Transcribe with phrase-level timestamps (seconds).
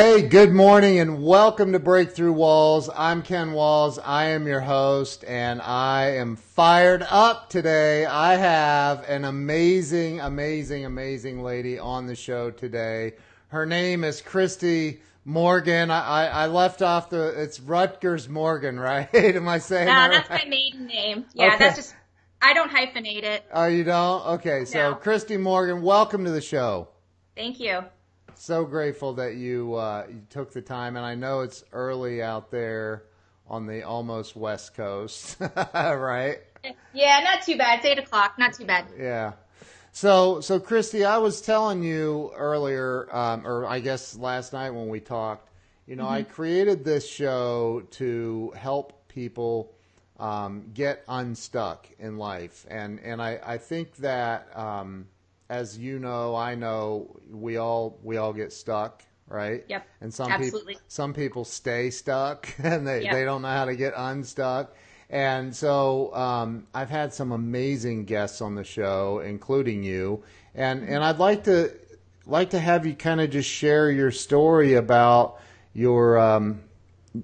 [0.00, 2.88] Hey, good morning and welcome to Breakthrough Walls.
[2.96, 3.98] I'm Ken Walls.
[3.98, 8.06] I am your host and I am fired up today.
[8.06, 13.14] I have an amazing, amazing, amazing lady on the show today.
[13.48, 15.90] Her name is Kristy Morgan.
[15.90, 19.12] I, I left off the, it's Rutgers Morgan, right?
[19.12, 20.44] Am I saying no, that that's right?
[20.44, 21.24] my maiden name.
[21.34, 21.58] Yeah, Okay.
[21.58, 21.96] that's just,
[22.40, 23.44] I don't hyphenate it.
[23.52, 24.24] Oh, you don't?
[24.34, 24.94] Okay, so No.
[24.94, 26.86] Kristy Morgan, welcome to the show.
[27.34, 27.82] Thank you.
[28.38, 32.52] So grateful that you uh, you took the time, and I know it's early out
[32.52, 33.02] there
[33.48, 35.36] on the almost West Coast,
[35.74, 36.38] right?
[36.94, 37.78] Yeah, not too bad.
[37.78, 38.38] It's eight o'clock.
[38.38, 38.86] Not too bad.
[38.96, 39.32] Yeah.
[39.90, 44.88] So, so Kristy, I was telling you earlier, um, or I guess last night when
[44.88, 45.50] we talked,
[45.88, 49.74] you know, I created this show to help people
[50.20, 55.08] um, get unstuck in life, and and I I think that um,
[55.48, 59.64] as you know, I know we all we all get stuck, right?
[59.68, 59.86] Yep.
[60.00, 60.74] And some Absolutely.
[60.74, 63.12] people some people stay stuck and they Yep.
[63.12, 64.74] they don't know how to get unstuck.
[65.10, 70.22] And so um, I've had some amazing guests on the show, including you,
[70.54, 71.72] and and I'd like to
[72.26, 75.40] like to have you kind of just share your story about
[75.72, 76.60] your um,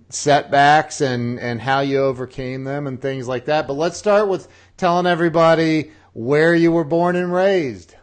[0.08, 3.66] setbacks and and how you overcame them and things like that.
[3.66, 7.96] But let's start with telling everybody where you were born and raised.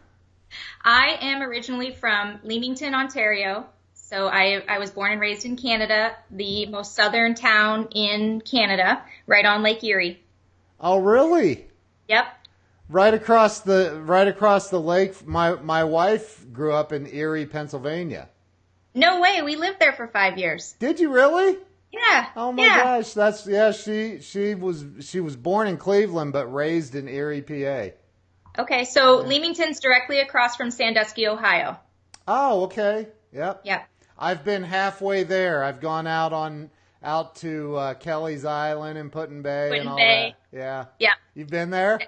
[0.84, 3.68] I am originally from Leamington, Ontario.
[3.94, 9.04] So I, I was born and raised in Canada, the most southern town in Canada,
[9.26, 10.22] right on Lake Erie.
[10.80, 11.68] Oh, really?
[12.08, 12.26] Yep.
[12.90, 15.26] Right across the right across the lake.
[15.26, 18.28] My my wife grew up in Erie, Pennsylvania.
[18.94, 19.42] No way.
[19.42, 20.76] We lived there for five years.
[20.78, 21.58] Did you really?
[21.94, 22.28] Yeah.
[22.36, 22.84] Oh my yeah.
[22.84, 23.72] gosh, that's yeah.
[23.72, 27.96] She she was she was born in Cleveland but raised in Erie, PA.
[28.58, 28.86] Okay.
[28.86, 31.78] So Leamington's directly across from Sandusky, Ohio.
[32.28, 33.08] Oh, okay.
[33.34, 33.62] Yep.
[33.64, 33.88] Yep.
[34.18, 35.64] I've been halfway there.
[35.64, 36.70] I've gone out on
[37.04, 40.36] out to uh, Kelly's Island and Put-in-Bay Putin and all Bay.
[40.52, 40.58] that.
[40.58, 40.86] Yeah.
[41.00, 41.14] Yeah.
[41.34, 42.00] You've been there?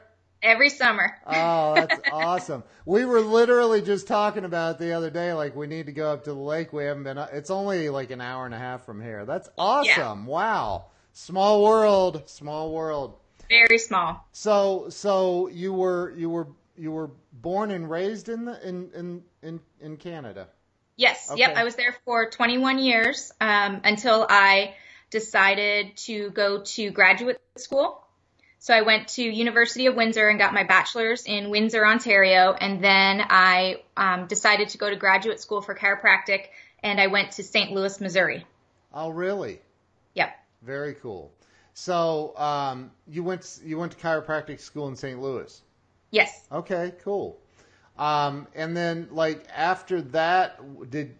[0.43, 1.17] Every summer.
[1.25, 2.63] Oh, that's awesome.
[2.85, 5.33] We were literally just talking about it the other day.
[5.33, 6.73] Like, we need to go up to the lake.
[6.73, 7.17] We haven't been.
[7.17, 9.25] It's only like an hour and a half from here.
[9.25, 10.25] That's awesome.
[10.25, 10.25] Yeah.
[10.25, 10.85] Wow.
[11.13, 12.23] Small world.
[12.25, 13.17] Small world.
[13.53, 14.27] Very small.
[14.31, 19.23] So, so you were you were you were born and raised in the in in
[19.43, 20.47] in, in Canada.
[20.95, 21.29] Yes.
[21.29, 21.41] Okay.
[21.41, 21.57] Yep.
[21.57, 24.75] I was there for 21 years um, until I
[25.11, 27.99] decided to go to graduate school.
[28.57, 32.83] So I went to University of Windsor and got my bachelor's in Windsor, Ontario, and
[32.83, 36.45] then I um, decided to go to graduate school for chiropractic,
[36.81, 37.71] and I went to St.
[37.71, 38.45] Louis, Missouri.
[38.93, 39.59] Oh, really?
[40.13, 40.33] Yep.
[40.61, 41.31] Very cool.
[41.73, 45.19] So, um, you went you went to chiropractic school in St.
[45.19, 45.61] Louis.
[46.11, 46.47] Yes.
[46.51, 47.39] Okay, cool.
[47.97, 51.15] Um, and then, like after that, did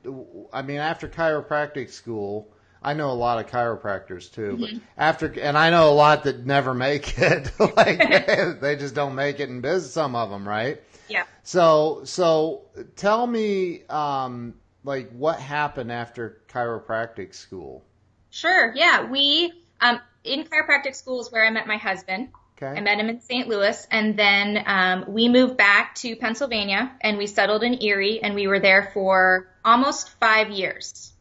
[0.52, 2.50] I mean after chiropractic school?
[2.82, 6.46] I know a lot of chiropractors too, but after and I know a lot that
[6.46, 7.52] never make it.
[7.60, 9.94] like they just don't make it in business.
[9.94, 10.82] Some of them, right?
[11.08, 11.24] Yeah.
[11.44, 12.64] So, so
[12.96, 17.84] tell me, um, like what happened after chiropractic school?
[18.32, 18.74] Sure.
[18.76, 19.10] Yeah.
[19.10, 22.30] We um, in chiropractic school is where I met my husband.
[22.62, 22.78] Okay.
[22.80, 23.48] I met him in St.
[23.48, 28.36] Louis, and then um, we moved back to Pennsylvania, and we settled in Erie, and
[28.36, 31.12] we were there for almost five years.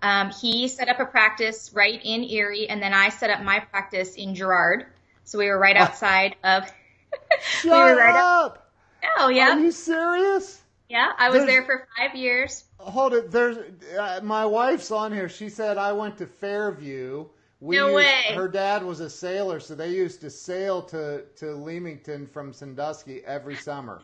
[0.00, 3.60] Um, he set up a practice right in Erie, and then I set up my
[3.60, 4.86] practice in Girard.
[5.24, 6.62] So we were right outside of.
[7.64, 8.44] we were Shut right up.
[8.52, 8.72] up!
[9.18, 10.62] Oh yeah, Are you serious?
[10.88, 11.12] yeah.
[11.18, 12.64] I was There's- there for five years.
[12.78, 13.30] Hold it.
[13.32, 13.58] There's
[13.98, 15.28] uh, my wife's on here.
[15.28, 17.26] She said I went to Fairview.
[17.60, 18.22] We No used- way.
[18.34, 23.24] Her dad was a sailor, so they used to sail to to Leamington from Sandusky
[23.24, 24.02] every summer.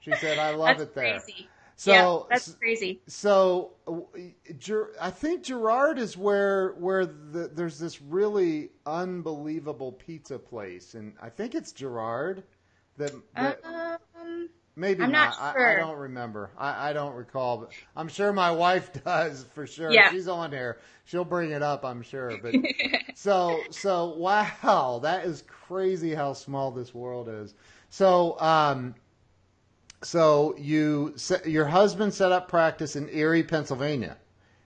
[0.00, 1.20] She said I love That's it there.
[1.20, 1.48] crazy.
[1.78, 3.00] So yeah, that's crazy.
[3.06, 3.72] so
[5.00, 11.28] I think Girard is where where the, there's this really unbelievable pizza place, and I
[11.28, 12.44] think it's Girard
[12.98, 13.60] That, that
[14.18, 16.50] Um, maybe I'm not I- I, don't remember.
[16.56, 19.90] I, I don't recall, but I'm sure my wife does for sure.
[19.90, 20.10] Yeah.
[20.10, 20.78] She's on here.
[21.06, 22.38] She'll bring it up, I'm sure.
[22.42, 22.54] But
[23.14, 27.54] so so wow, that is crazy how small this world is.
[27.90, 28.94] So um,
[30.02, 31.14] so you
[31.46, 34.16] your husband set up practice in Erie, Pennsylvania,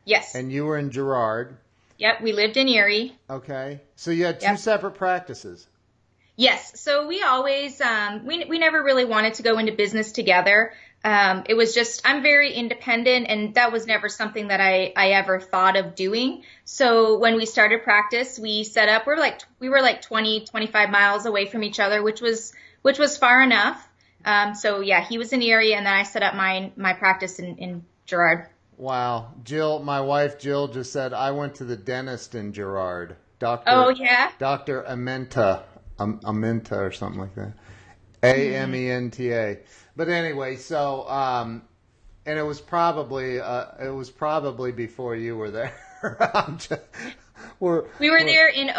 [0.05, 0.35] yes.
[0.35, 1.57] and you were in Girard.
[1.99, 2.21] yep.
[2.21, 3.17] We lived in Erie.
[3.29, 4.59] Okay, so you had two Yep.
[4.59, 5.67] separate practices.
[6.40, 6.81] Yes.
[6.81, 10.72] So we always, um, we, we never really wanted to go into business together.
[11.04, 15.10] Um, it was just, I'm very independent and that was never something that I, I
[15.10, 16.44] ever thought of doing.
[16.64, 20.88] So when we started practice, we set up, we're like, we were like 20, 25
[20.88, 23.87] miles away from each other, which was, which was far enough.
[24.25, 27.38] Um, so yeah, he was in Erie and then I set up my, my practice
[27.38, 28.46] in, in Girard.
[28.78, 29.34] Wow.
[29.44, 33.16] Jill, my wife Jill just said I went to the dentist in Girard.
[33.40, 33.70] Doctor.
[33.70, 34.31] Oh yeah.
[34.38, 35.62] Doctor Amenta,
[36.00, 37.52] Amenta or something like that.
[38.23, 39.58] A M E N T A.
[39.97, 41.62] But anyway, so um,
[42.26, 45.75] and it was probably uh, it was probably before you were there.
[46.58, 46.81] just,
[47.58, 48.70] we're, we were we're, there in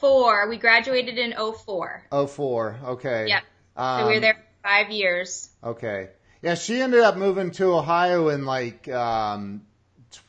[0.00, 0.48] 04.
[0.48, 2.04] We graduated in 04.
[2.28, 2.78] 04.
[2.84, 3.26] Okay.
[3.28, 3.40] Yeah.
[3.76, 5.50] Um, so we were there for five years.
[5.62, 6.10] Okay.
[6.42, 9.62] Yeah, she ended up moving to Ohio in like um,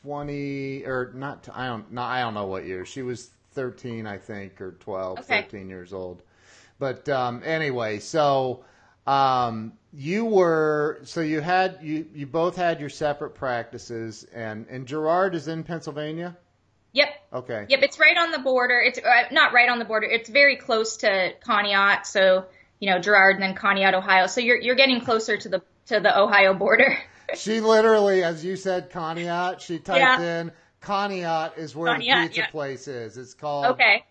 [0.02, 1.48] 20 or not.
[1.52, 1.92] I don't.
[1.92, 2.86] Not, I don't know what year.
[2.86, 5.42] She was 13, I think, or 12, okay.
[5.42, 6.22] 13 years old.
[6.78, 8.64] But um, anyway, so
[9.06, 14.86] um, you were so you had you you both had your separate practices, and and
[14.86, 16.36] Girard is in Pennsylvania.
[16.92, 17.08] Yep.
[17.32, 17.66] Okay.
[17.68, 18.80] Yep, it's right on the border.
[18.80, 20.06] It's uh, not right on the border.
[20.06, 22.46] It's very close to Conneaut, so
[22.80, 24.26] you know Girard, and then Conneaut, Ohio.
[24.26, 26.98] So you're you're getting closer to the to the Ohio border.
[27.36, 29.60] she literally, as you said, Conneaut.
[29.60, 30.40] She typed yeah.
[30.40, 30.52] in
[30.82, 32.50] Conneaut is where Conneaut, the pizza yeah.
[32.50, 33.16] place is.
[33.16, 34.04] It's called okay.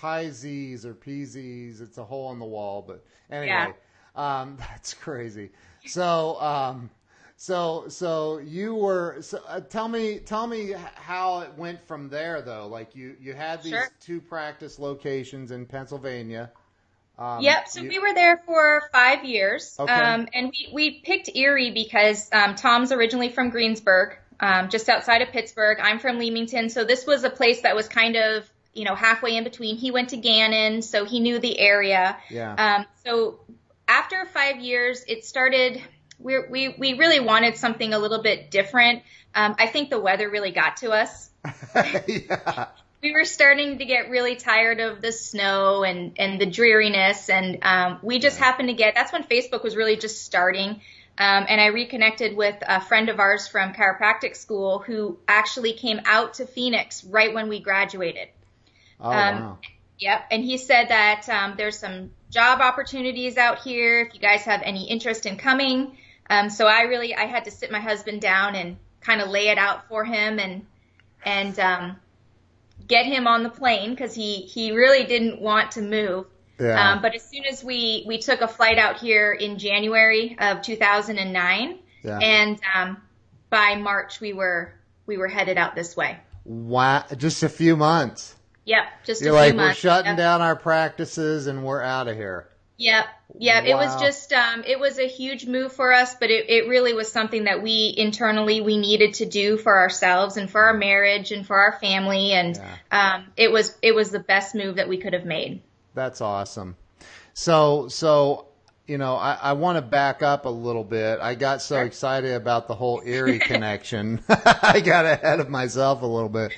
[0.00, 1.80] Pizzes or Peasies.
[1.80, 3.48] It's a hole in the wall, but anyway.
[3.48, 3.72] Yeah.
[4.14, 5.50] Um, that's crazy.
[5.86, 6.90] So, um,
[7.36, 9.18] so, so you were.
[9.20, 12.66] So, uh, tell me, tell me how it went from there, though.
[12.66, 13.90] Like you, you had these sure.
[14.00, 16.50] two practice locations in Pennsylvania.
[17.18, 17.68] Um, yep.
[17.68, 19.92] So you, we were there for five years, okay.
[19.92, 25.22] um, and we we picked Erie because um, Tom's originally from Greensburg, um, just outside
[25.22, 25.78] of Pittsburgh.
[25.80, 29.36] I'm from Leamington, so this was a place that was kind of you know halfway
[29.36, 29.76] in between.
[29.76, 32.16] He went to Gannon, so he knew the area.
[32.30, 32.54] Yeah.
[32.54, 33.40] Um, so
[33.88, 35.80] after five years, it started.
[36.18, 39.02] We we we really wanted something a little bit different.
[39.34, 41.30] Um, I think the weather really got to us.
[42.06, 42.68] yeah.
[43.02, 47.58] We were starting to get really tired of the snow and and the dreariness, and
[47.62, 48.94] um, we just happened to get.
[48.94, 50.80] That's when Facebook was really just starting.
[51.18, 56.00] Um, and I reconnected with a friend of ours from chiropractic school who actually came
[56.04, 58.28] out to Phoenix right when we graduated.
[59.00, 59.58] Oh, um, wow.
[59.98, 60.26] Yep.
[60.30, 64.62] And he said that um, there's some job opportunities out here if you guys have
[64.62, 65.96] any interest in coming.
[66.28, 69.48] Um, so I really I had to sit my husband down and kind of lay
[69.48, 70.66] it out for him and
[71.24, 71.96] and um,
[72.86, 76.26] get him on the plane because he he really didn't want to move.
[76.58, 76.92] Yeah.
[76.92, 80.62] Um, but as soon as we we took a flight out here in January of
[80.62, 82.18] 2009, yeah.
[82.18, 82.96] and um,
[83.50, 84.74] by March we were
[85.06, 86.18] we were headed out this way.
[86.44, 87.04] Wow!
[87.16, 88.35] Just a few months.
[88.66, 89.82] Yep, just You're a like, few months.
[89.82, 90.16] We're shutting yep.
[90.18, 92.48] down our practices and we're out of here.
[92.78, 93.06] Yep.
[93.38, 93.64] Yep.
[93.64, 93.70] Wow.
[93.70, 96.92] It was just, um, it was a huge move for us, but it, it really
[96.92, 101.32] was something that we internally, we needed to do for ourselves and for our marriage
[101.32, 102.32] and for our family.
[102.32, 103.14] And, yeah.
[103.14, 105.62] um, it was, it was the best move that we could have made.
[105.94, 106.76] That's awesome.
[107.34, 108.48] So, so,
[108.86, 111.20] you know, I, I want to back up a little bit.
[111.20, 114.22] I got so excited about the whole Erie connection.
[114.28, 116.52] I got ahead of myself a little bit.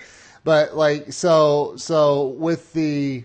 [0.45, 3.25] But like so so with the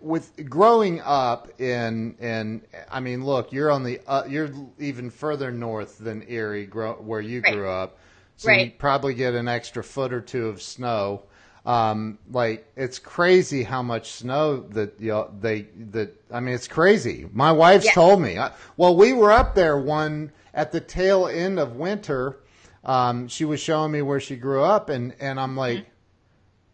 [0.00, 5.50] with growing up in in I mean look you're on the uh, you're even further
[5.50, 7.54] north than Erie grow, where you right.
[7.54, 7.98] grew up
[8.36, 8.66] so right.
[8.66, 11.22] you probably get an extra foot or two of snow
[11.66, 16.68] um, like it's crazy how much snow that you know, they that I mean it's
[16.68, 17.92] crazy my wife's yeah.
[17.92, 22.38] told me I, well we were up there one at the tail end of winter
[22.84, 25.90] um, she was showing me where she grew up, and and I'm like, mm-hmm.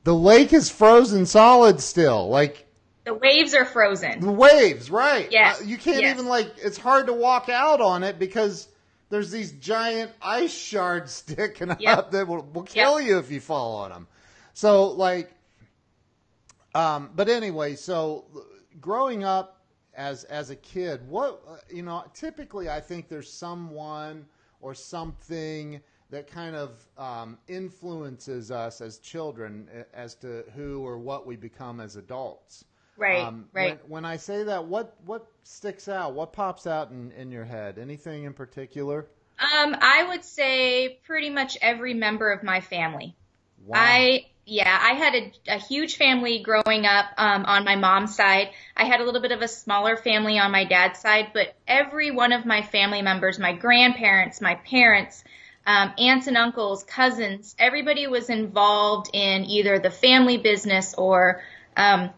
[0.05, 2.65] the lake is frozen solid still, like.
[3.05, 4.19] The waves are frozen.
[4.19, 5.31] The waves, right?
[5.31, 5.61] Yes.
[5.61, 6.15] Uh, you can't yes.
[6.15, 6.53] even like.
[6.59, 8.69] It's hard to walk out on it because
[9.11, 11.99] there's these giant ice shards sticking yep.
[11.99, 13.09] up that will, will kill yep.
[13.09, 14.09] you if you fall on them.
[14.55, 15.33] So like,
[16.75, 18.25] um, but anyway, so
[18.81, 24.27] growing up as as a kid, what you know, typically I think there's someone
[24.61, 31.27] or something that kind of um, influences us as children as to who or what
[31.27, 32.65] we become as adults.
[32.97, 33.79] Right, um, right.
[33.83, 36.15] When, when, I say that, what what sticks out?
[36.15, 37.79] What pops out in, in your head?
[37.79, 39.07] Anything in particular?
[39.39, 43.15] Um, I would say pretty much every member of my family.
[43.67, 43.79] Wow.
[43.79, 48.51] I yeah, I had a, a huge family growing up um, on my mom's side.
[48.77, 52.13] I had a little bit of a smaller family on my dad's side, but every
[52.13, 55.25] one of my family members, my grandparents, my parents,
[55.66, 61.42] um, aunts and uncles, cousins, everybody was involved in either the family business or
[61.76, 62.11] um,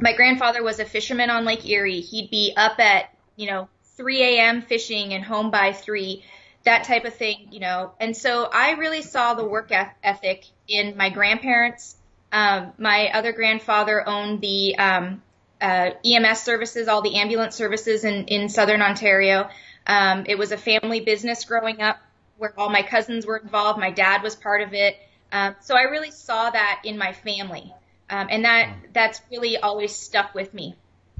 [0.00, 2.00] my grandfather was a fisherman on Lake Erie.
[2.00, 4.62] He'd be up at, you know, 3 a.m.
[4.62, 6.24] fishing and home by 3,
[6.64, 7.92] that type of thing, you know.
[8.00, 11.96] And so I really saw the work ethic in my grandparents.
[12.32, 15.22] Um, my other grandfather owned the um,
[15.60, 19.48] uh, EMS services, all the ambulance services in, in southern Ontario.
[19.86, 21.98] Um, it was a family business growing up
[22.38, 23.78] where all my cousins were involved.
[23.78, 24.96] My dad was part of it.
[25.30, 27.72] Um, so I really saw that in my family.
[28.08, 30.74] Um, and that, that's really always stuck with me.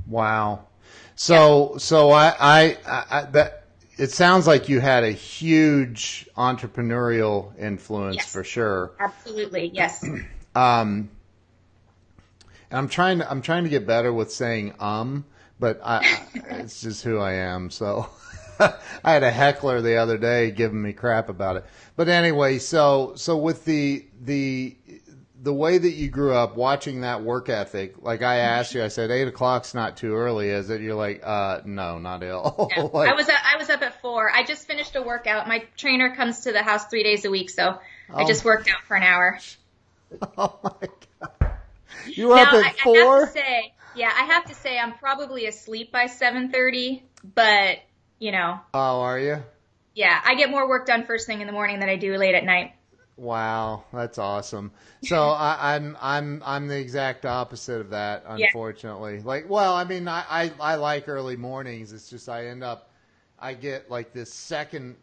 [0.06, 0.64] Wow.
[1.16, 1.78] So, yeah.
[1.78, 3.64] so I, I, I, that,
[3.98, 8.32] it sounds like you had a huge entrepreneurial influence yes.
[8.32, 8.92] for sure.
[8.98, 9.70] Absolutely.
[9.74, 10.02] Yes.
[10.54, 11.10] um,
[12.70, 15.24] and I'm trying to, I'm trying to get better with saying, um,
[15.58, 17.70] but I, it's just who I am.
[17.70, 18.08] So
[19.04, 21.64] I had a heckler the other day giving me crap about it.
[21.96, 24.76] But anyway, so so with the the
[25.40, 28.88] the way that you grew up watching that work ethic, like I asked you, I
[28.88, 30.80] said eight o'clock's not too early, is it?
[30.80, 32.68] You're like, uh, no, not ill.
[32.76, 34.30] No, like, I was I was up at four.
[34.30, 35.46] I just finished a workout.
[35.46, 37.78] My trainer comes to the house three days a week, so
[38.10, 39.38] oh, I just worked out for an hour.
[40.38, 40.88] Oh my
[41.20, 41.50] god!
[42.06, 42.96] You were now, up at I, four.
[42.96, 47.02] I have to say, yeah, I have to say I'm probably asleep by 7:30,
[47.34, 47.80] but
[48.18, 48.60] you know.
[48.74, 49.42] Oh, are you?
[49.94, 52.34] Yeah, I get more work done first thing in the morning than I do late
[52.34, 52.72] at night.
[53.16, 54.70] Wow, that's awesome.
[55.02, 59.16] So I, am I'm, I'm I'm the exact opposite of that, unfortunately.
[59.16, 59.22] Yeah.
[59.24, 61.92] Like, well, I mean, I, I I like early mornings.
[61.92, 62.90] It's just I end up
[63.38, 64.96] I get like this second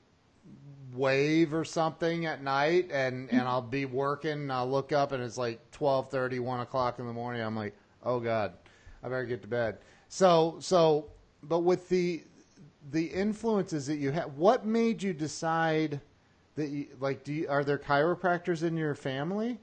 [0.94, 3.38] wave or something at night, and mm-hmm.
[3.38, 4.32] and I'll be working.
[4.32, 7.42] And I'll look up and it's like twelve thirty, one o'clock in the morning.
[7.42, 8.54] I'm like, oh god,
[9.04, 9.80] I better get to bed.
[10.08, 11.08] So so,
[11.44, 12.24] but with the
[12.92, 16.02] the influences that you have, what made you decide
[16.56, 17.24] that you like?
[17.24, 19.60] Do you, are there chiropractors in your family?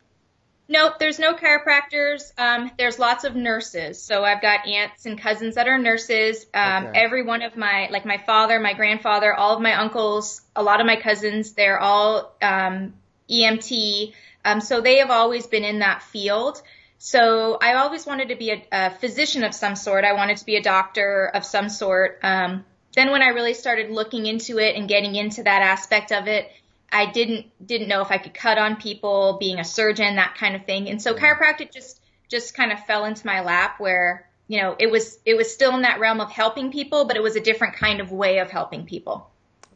[0.69, 2.33] Nope, there's no chiropractors.
[2.39, 4.01] Um, there's lots of nurses.
[4.01, 6.47] So I've got aunts and cousins that are nurses.
[6.55, 6.99] Um, okay.
[6.99, 10.81] Every one of my, like my father, my grandfather, all of my uncles, a lot
[10.81, 12.95] of my cousins, they're all um,
[13.29, 14.15] EMT.
[14.45, 16.63] Um, so they have always been in that field.
[16.99, 20.05] So I always wanted to be a, a, physician of some sort.
[20.05, 22.21] I wanted to be a doctor of some sort.
[22.23, 22.65] Um,
[22.95, 26.51] then when I really started looking into it and getting into that aspect of it,
[26.91, 30.55] I didn't didn't know if I could cut on people, being a surgeon, that kind
[30.55, 30.89] of thing.
[30.89, 34.91] And so chiropractic just just kind of fell into my lap where, you know, it
[34.91, 37.77] was it was still in that realm of helping people, but it was a different
[37.77, 39.31] kind of way of helping people.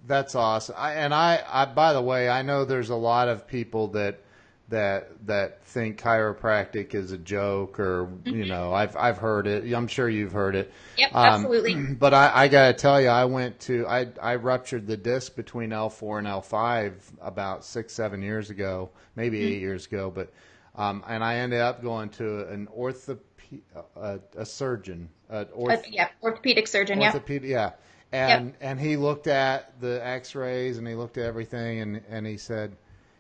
[0.07, 0.77] That's awesome.
[0.79, 4.21] I, and I, I by the way, I know there's a lot of people that
[4.69, 8.31] that that think chiropractic is a joke or mm-hmm.
[8.31, 12.13] you know I've I've heard it I'm sure you've heard it yep um, absolutely but
[12.13, 16.19] I, I gotta tell you I went to I I ruptured the disc between L4
[16.19, 19.55] and L5 about six seven years ago maybe mm-hmm.
[19.55, 20.33] eight years ago but
[20.75, 23.23] um, and I ended up going to an orthopedic
[23.97, 27.71] uh, a surgeon orth- uh, yeah orthopedic surgeon orthopedic, yeah yeah
[28.13, 28.57] and yep.
[28.61, 32.77] and he looked at the X-rays and he looked at everything and and he said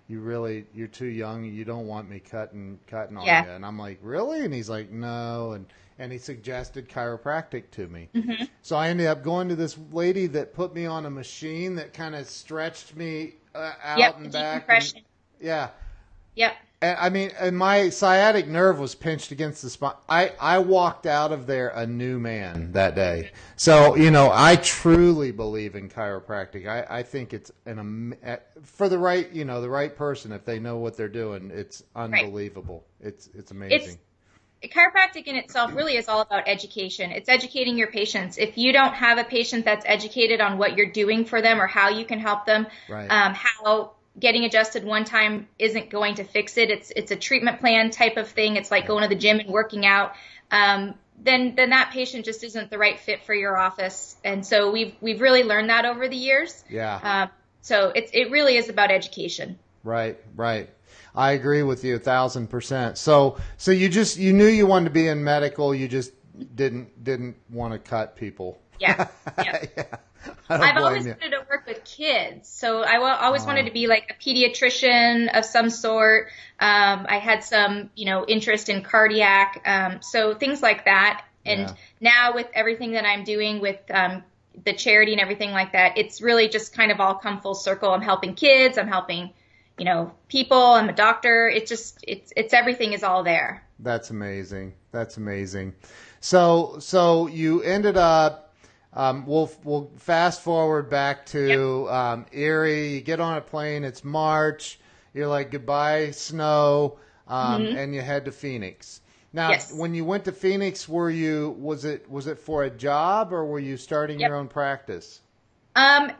[0.09, 3.45] you really you're too young you don't want me cutting cutting on yeah.
[3.45, 4.45] you and i'm like really?
[4.45, 5.53] And he's like no.
[5.53, 5.67] And
[5.99, 8.09] and he suggested chiropractic to me.
[8.15, 8.45] Mm-hmm.
[8.63, 11.93] so i ended up going to this lady that put me on a machine that
[11.93, 14.95] kind of stretched me uh, out yep, and back and,
[15.41, 15.71] yeah.
[16.35, 19.95] Yep and, I mean, and my sciatic nerve was pinched against the spine.
[20.09, 23.30] I, I walked out of there a new man that day.
[23.56, 26.66] So, you know, I truly believe in chiropractic.
[26.66, 28.16] I, I think it's an,
[28.62, 31.83] for the right, you know, the right person, if they know what they're doing, it's
[31.95, 32.85] unbelievable.
[33.00, 33.09] Right.
[33.09, 33.80] It's, it's amazing.
[33.80, 33.99] It's,
[34.64, 37.11] chiropractic in itself really is all about education.
[37.11, 38.37] It's educating your patients.
[38.37, 41.66] If you don't have a patient that's educated on what you're doing for them or
[41.66, 43.06] how you can help them, right.
[43.09, 46.70] um, how getting adjusted one time isn't going to fix it.
[46.70, 48.56] It's it's a treatment plan type of thing.
[48.56, 50.14] It's like going to the gym and working out.
[50.50, 54.16] Um, then then that patient just isn't the right fit for your office.
[54.25, 56.64] And so we've we've really learned that over the years.
[56.68, 57.00] Yeah.
[57.02, 57.26] Uh,
[57.61, 59.58] so it's it really is about education.
[59.82, 60.18] Right.
[60.35, 60.70] Right.
[61.14, 62.99] I agree with you a thousand percent.
[62.99, 65.75] So so you just you knew you wanted to be in medical.
[65.75, 66.12] You just
[66.54, 68.61] didn't didn't want to cut people.
[68.78, 69.08] Yeah.
[69.38, 69.64] yeah.
[69.76, 69.85] yeah.
[70.49, 71.12] I've always you.
[71.12, 75.45] wanted to work with kids, so I always wanted to be like a pediatrician of
[75.45, 76.28] some sort.
[76.61, 81.25] Um, I had some, you know, interest in cardiac, um, so things like that.
[81.45, 81.75] And yeah.
[82.00, 84.25] now with everything that I'm doing with um,
[84.64, 87.90] the charity and everything like that, it's really just kind of all come full circle.
[87.90, 88.78] I'm helping kids.
[88.78, 89.33] I'm helping,
[89.78, 90.61] you know, people.
[90.61, 91.49] I'm a doctor.
[91.49, 93.62] It's just it's it's everything is all there.
[93.78, 94.75] That's amazing.
[94.90, 95.75] That's amazing.
[96.21, 98.46] So so you ended up
[98.97, 101.95] um, we'll we'll fast forward back to yep.
[101.95, 102.95] um, Erie.
[102.95, 103.85] You get on a plane.
[103.85, 104.81] It's March.
[105.12, 106.99] You're like goodbye snow,
[107.29, 107.76] um, mm-hmm.
[107.76, 109.03] and you head to Phoenix.
[109.35, 109.71] Now, yes.
[109.71, 113.45] when you went to Phoenix, were you was it was it for a job or
[113.45, 114.31] were you starting yep.
[114.31, 115.21] your own practice?
[115.75, 116.11] Um,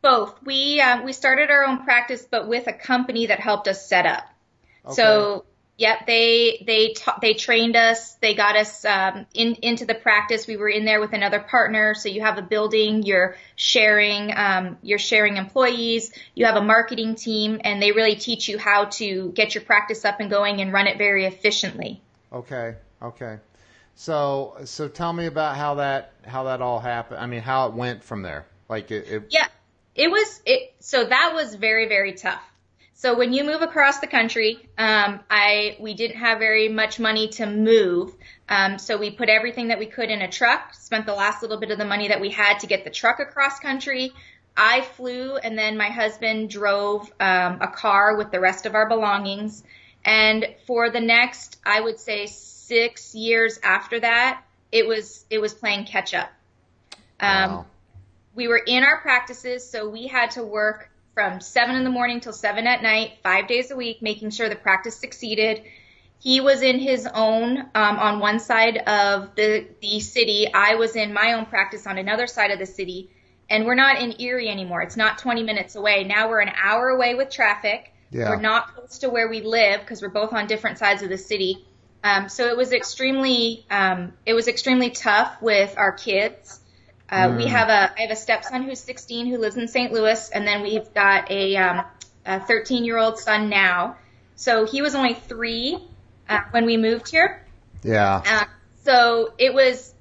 [0.00, 0.40] both.
[0.44, 4.06] We uh, we started our own practice, but with a company that helped us set
[4.06, 4.24] up.
[4.86, 4.94] Okay.
[4.94, 5.44] So
[5.80, 8.12] Yep, they they ta- they trained us.
[8.16, 10.46] They got us um, in into the practice.
[10.46, 11.94] We were in there with another partner.
[11.94, 13.02] So you have a building.
[13.02, 14.30] You're sharing.
[14.36, 16.12] Um, you're sharing employees.
[16.34, 20.04] You have a marketing team, and they really teach you how to get your practice
[20.04, 22.02] up and going and run it very efficiently.
[22.30, 22.74] Okay.
[23.00, 23.38] Okay.
[23.94, 27.20] So so tell me about how that how that all happened.
[27.20, 28.44] I mean, how it went from there.
[28.68, 29.08] Like it.
[29.08, 29.48] it yeah,
[29.94, 30.74] it was it.
[30.80, 32.42] So that was very very tough.
[33.00, 37.28] So when you move across the country, um, I we didn't have very much money
[37.28, 38.14] to move,
[38.46, 40.74] um, so we put everything that we could in a truck.
[40.74, 43.18] Spent the last little bit of the money that we had to get the truck
[43.18, 44.12] across country.
[44.54, 48.86] I flew, and then my husband drove um, a car with the rest of our
[48.86, 49.64] belongings.
[50.04, 55.54] And for the next, I would say six years after that, it was it was
[55.54, 56.30] playing catch up.
[57.18, 57.66] Um, Wow.
[58.34, 60.89] We were in our practices, so we had to work
[61.20, 64.48] from seven in the morning till seven at night, five days a week, making sure
[64.48, 65.62] the practice succeeded.
[66.18, 70.48] He was in his own um, on one side of the the city.
[70.52, 73.10] I was in my own practice on another side of the city,
[73.50, 74.80] and we're not in Erie anymore.
[74.80, 76.04] It's not 20 minutes away.
[76.04, 77.92] Now we're an hour away with traffic.
[78.10, 78.30] Yeah.
[78.30, 81.18] We're not close to where we live because we're both on different sides of the
[81.18, 81.66] city.
[82.02, 86.59] Um, so it was extremely um, it was extremely tough with our kids.
[87.10, 89.92] Uh, We have a I have a stepson who's 16 who lives in St.
[89.92, 91.84] Louis, and then we've got a, um,
[92.24, 93.96] a 13 year old son now.
[94.36, 95.78] So he was only three
[96.28, 97.44] uh, when we moved here.
[97.82, 98.22] Yeah.
[98.24, 98.44] Uh,
[98.84, 99.92] so it was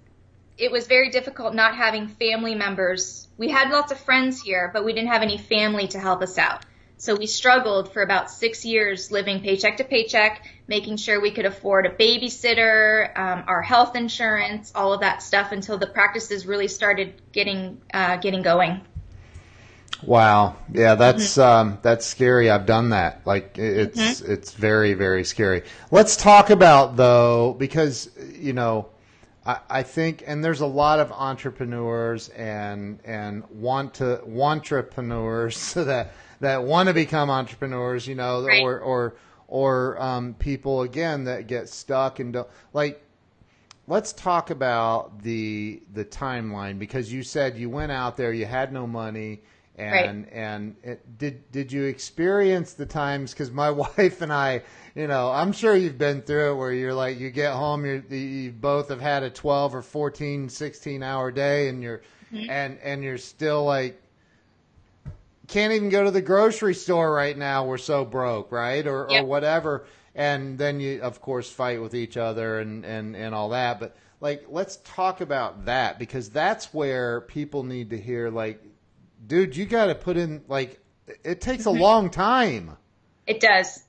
[0.57, 3.27] it was very difficult not having family members.
[3.37, 6.38] We had lots of friends here, but we didn't have any family to help us
[6.38, 6.63] out.
[6.99, 11.45] So we struggled for about six years living paycheck to paycheck, making sure we could
[11.45, 16.67] afford a babysitter, um, our health insurance, all of that stuff until the practices really
[16.67, 18.81] started getting uh, getting going.
[20.03, 20.57] Wow.
[20.73, 21.41] Yeah, that's Mm-hmm.
[21.41, 22.49] um, that's scary.
[22.49, 23.21] I've done that.
[23.25, 25.63] Like it- it's it's very very scary.
[25.91, 28.88] Let's talk about though because you know
[29.45, 36.12] I, I think and there's a lot of entrepreneurs and and want to entrepreneurs that
[36.39, 38.08] that want to become entrepreneurs.
[38.08, 38.62] You know Right.
[38.63, 39.15] or or
[39.47, 43.02] or um, people again that get stuck and don't like
[43.88, 48.71] let's talk about the the timeline because you said you went out there, you had
[48.71, 49.41] no money,
[49.75, 53.32] and and it, did did you experience the times?
[53.34, 54.62] Because my wife and I,
[54.95, 58.04] you know, I'm sure you've been through it where you're like, you get home, you're,
[58.15, 62.02] you both have had a 12 or 14, 16 hour day, and you're
[62.47, 63.99] and and you're still like.
[65.49, 67.65] Can't even go to the grocery store right now.
[67.65, 68.85] We're so broke, right?
[68.85, 69.85] Or, or whatever.
[70.15, 73.79] And then you, of course, fight with each other and, and, and all that.
[73.79, 78.63] But like, let's talk about that because that's where people need to hear, like,
[79.25, 80.79] dude, you got to put in, like,
[81.23, 82.77] it takes a long time.
[83.25, 83.83] It does.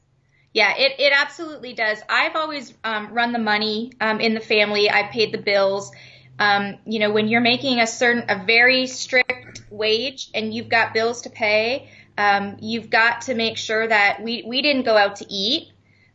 [0.52, 2.00] Yeah, it, it absolutely does.
[2.08, 4.90] I've always um, run the money um, in the family.
[4.90, 5.92] I paid the bills.
[6.40, 10.94] Um, you know, when you're making a certain, a very strict wage and you've got
[10.94, 15.16] bills to pay, um, you've got to make sure that we, we didn't go out
[15.16, 15.68] to eat.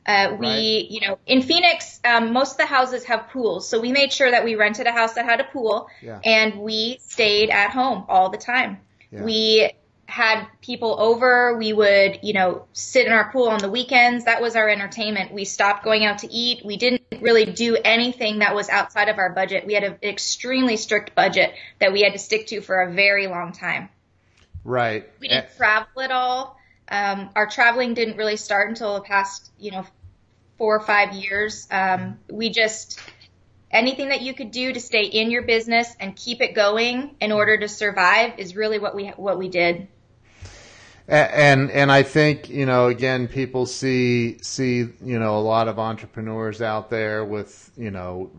[0.06, 0.92] Uh, we, Right.
[0.92, 3.70] you know, in Phoenix, um, most of the houses have pools.
[3.70, 6.20] So we made sure that we rented a house that had a pool Yeah.
[6.26, 8.80] and we stayed at home all the time.
[9.12, 9.24] Yeah.
[9.24, 9.72] We
[10.06, 11.58] had people over.
[11.58, 14.26] We would, you know, sit in our pool on the weekends.
[14.26, 15.34] That was our entertainment.
[15.34, 16.66] We stopped going out to eat.
[16.66, 19.66] We didn't really do anything that was outside of our budget.
[19.66, 23.28] We had an extremely strict budget that we had to stick to for a very
[23.28, 23.90] long time.
[24.64, 25.10] Right.
[25.20, 26.58] We didn't travel at all.
[26.88, 29.86] Um, our traveling didn't really start until the past, you know,
[30.58, 31.68] four or five years.
[31.72, 33.00] Um, we just
[33.72, 37.32] anything that you could do to stay in your business and keep it going in
[37.32, 39.88] order to survive is really what we what we did.
[41.08, 45.78] And and I think you know again people see see you know a lot of
[45.78, 48.32] entrepreneurs out there with you know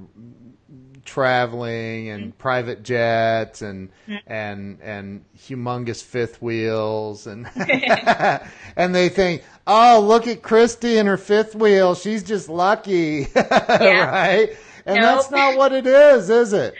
[1.05, 2.39] traveling and mm-hmm.
[2.39, 4.17] private jets and mm-hmm.
[4.27, 7.49] and and humongous fifth wheels and
[8.77, 11.95] and they think oh look at Kristy and her fifth wheel.
[11.95, 13.29] She's just lucky.
[13.37, 14.57] Right?
[14.85, 16.75] And that's not what it is is it?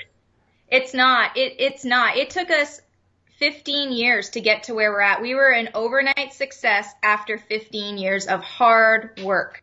[0.69, 1.37] It's not.
[1.37, 2.17] It it's not.
[2.17, 2.81] It took us
[3.37, 5.21] 15 years to get to where we're at.
[5.21, 9.63] We were an overnight success after 15 years of hard work.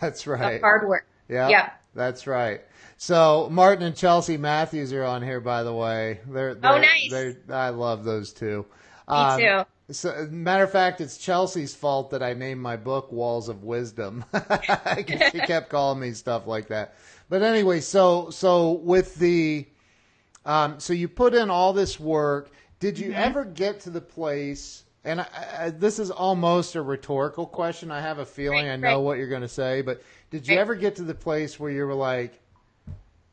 [0.00, 1.06] that's right Of hard work.
[1.28, 2.60] Yeah, that's right.
[2.96, 6.20] So Martin and Chelsea Matthews are on here, by the way.
[6.26, 7.10] They're, they're Oh, nice.
[7.10, 8.66] They're, I love those two.
[9.08, 9.64] Me too.
[9.90, 14.24] So, matter of fact, it's Chelsea's fault that I named my book "Walls of Wisdom."
[14.96, 15.04] she
[15.46, 16.94] kept calling me stuff like that.
[17.28, 19.66] But anyway, so so with the,
[20.46, 22.50] um, so you put in all this work.
[22.84, 23.04] Did Mm-hmm.
[23.12, 24.84] you ever get to the place?
[25.06, 25.26] and I,
[25.58, 27.90] I, this is almost a rhetorical question.
[27.90, 28.96] I have a feeling Right, I know right.
[28.96, 30.60] what you're going to say, but did you Right.
[30.60, 32.38] ever get to the place where you were like,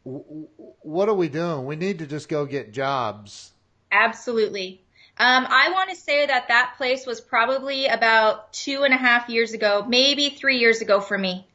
[0.06, 0.48] "W- w-
[0.82, 1.66] "What are we doing?
[1.66, 3.52] We need to just go get jobs."
[3.92, 4.82] Absolutely.
[5.18, 9.28] Um, I want to say that that place was probably about two and a half
[9.30, 11.46] years ago, maybe three years ago for me.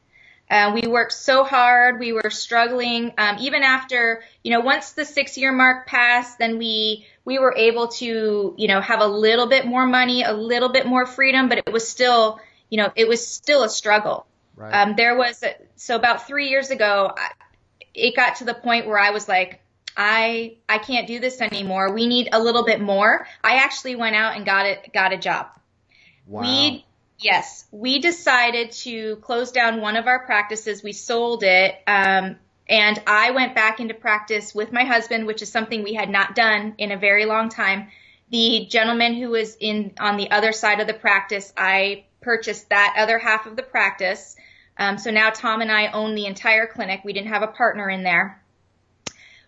[0.49, 1.99] Uh, we worked so hard.
[1.99, 3.13] We were struggling.
[3.17, 7.53] Um, even after, you know, once the six year mark passed, then we, we were
[7.57, 11.49] able to, you know, have a little bit more money, a little bit more freedom,
[11.49, 14.25] but it was still, you know, it was still a struggle.
[14.55, 14.73] Right.
[14.73, 15.43] Um, there was,
[15.75, 17.13] so about three years ago,
[17.93, 19.61] it got to the point where I was like,
[19.97, 21.91] I, I can't do this anymore.
[21.91, 23.27] We need a little bit more.
[23.43, 25.47] I actually went out and got it, got a job.
[26.25, 26.41] wow.
[26.41, 26.85] We,
[27.19, 30.83] yes, we decided to close down one of our practices.
[30.83, 31.75] We sold it.
[31.87, 32.37] Um,
[32.69, 36.35] and I went back into practice with my husband, which is something we had not
[36.35, 37.87] done in a very long time.
[38.29, 42.95] The gentleman who was in on the other side of the practice, I purchased that
[42.97, 44.35] other half of the practice.
[44.77, 47.01] Um, so now Tom and I own the entire clinic.
[47.05, 48.41] We didn't have a partner in there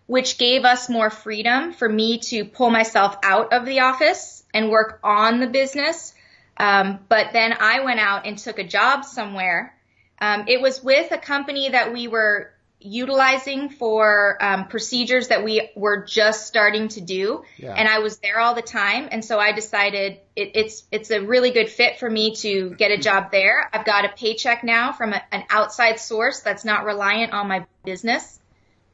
[0.10, 4.71] which gave us more freedom for me to pull myself out of the office and
[4.71, 6.15] work on the business.
[6.59, 9.73] Um, but then I went out and took a job somewhere.
[10.21, 15.69] Um, it was with a company that we were utilizing for um, procedures that we
[15.75, 17.73] were just starting to do, Yeah.
[17.73, 19.09] and I was there all the time.
[19.11, 22.91] And so I decided it, it's it's a really good fit for me to get
[22.91, 23.69] a job there.
[23.73, 27.65] I've got a paycheck now from a, an outside source that's not reliant on my
[27.83, 28.39] business.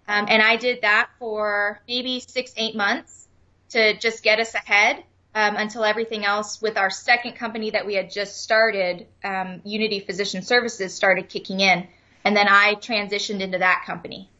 [0.07, 3.27] Um, and I did that for maybe six, eight months
[3.69, 5.03] to just get us ahead
[5.35, 9.99] um, until everything else with our second company that we had just started, um, Unity
[10.01, 11.87] Physician Services, started kicking in.
[12.25, 14.31] And then I transitioned into that company.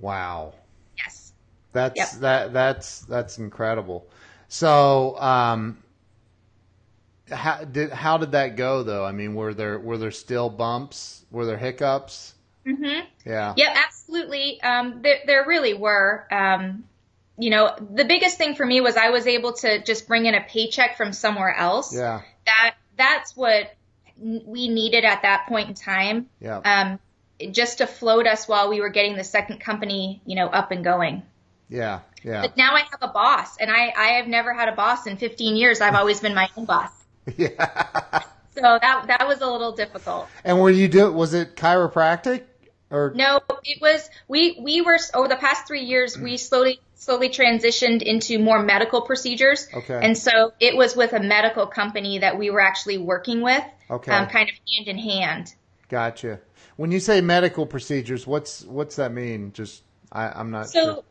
[0.00, 0.54] wow.
[0.98, 1.32] Yes.
[1.72, 2.20] That's Yep.
[2.20, 4.08] that that's that's incredible.
[4.48, 5.82] So, um,
[7.30, 9.04] how did how did that go though?
[9.04, 11.24] I mean, were there were there still bumps?
[11.30, 12.34] Were there hiccups?
[12.66, 13.06] Mm-hmm.
[13.24, 13.54] Yeah.
[13.56, 14.60] Yep, absolutely.
[14.62, 16.26] Um, there, there really were.
[16.32, 16.84] Um,
[17.38, 20.34] you know, the biggest thing for me was I was able to just bring in
[20.34, 21.94] a paycheck from somewhere else.
[21.94, 22.22] Yeah.
[22.46, 23.74] That that's what
[24.18, 26.28] we needed at that point in time.
[26.40, 26.58] Yeah.
[26.58, 26.98] Um,
[27.52, 30.82] just to float us while we were getting the second company, you know, up and
[30.82, 31.22] going.
[31.68, 32.00] Yeah.
[32.22, 32.42] Yeah.
[32.42, 35.16] But now I have a boss, and I I have never had a boss in
[35.16, 35.80] 15 years.
[35.80, 36.90] I've always been my own boss.
[37.36, 38.22] Yeah.
[38.54, 40.28] So that that was a little difficult.
[40.44, 42.44] And were you do was it chiropractic
[42.88, 47.28] or No, it was we we were over the past three years we slowly slowly
[47.28, 49.68] transitioned into more medical procedures.
[49.72, 50.00] Okay.
[50.02, 54.10] And so it was with a medical company that we were actually working with, Okay.
[54.10, 55.54] um, kind of hand in hand.
[55.88, 56.40] Gotcha.
[56.74, 59.52] When you say medical procedures, what's what's that mean?
[59.52, 61.02] Just I, I'm not So sure.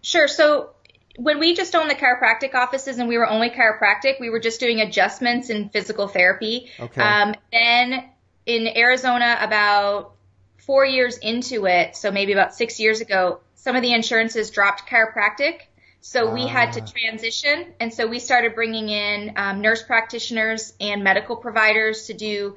[0.00, 0.28] sure.
[0.28, 0.70] So
[1.16, 4.58] when we just owned the chiropractic offices and we were only chiropractic, we were just
[4.58, 6.70] doing adjustments and physical therapy.
[6.80, 7.02] Okay.
[7.02, 8.08] Um, then
[8.46, 10.14] in Arizona, about
[10.56, 14.88] four years into it, so maybe about six years ago, some of the insurances dropped
[14.88, 15.60] chiropractic.
[16.00, 16.86] So we had to Ah.
[16.86, 17.74] transition.
[17.78, 22.56] And so we started bringing in um, nurse practitioners and medical providers to do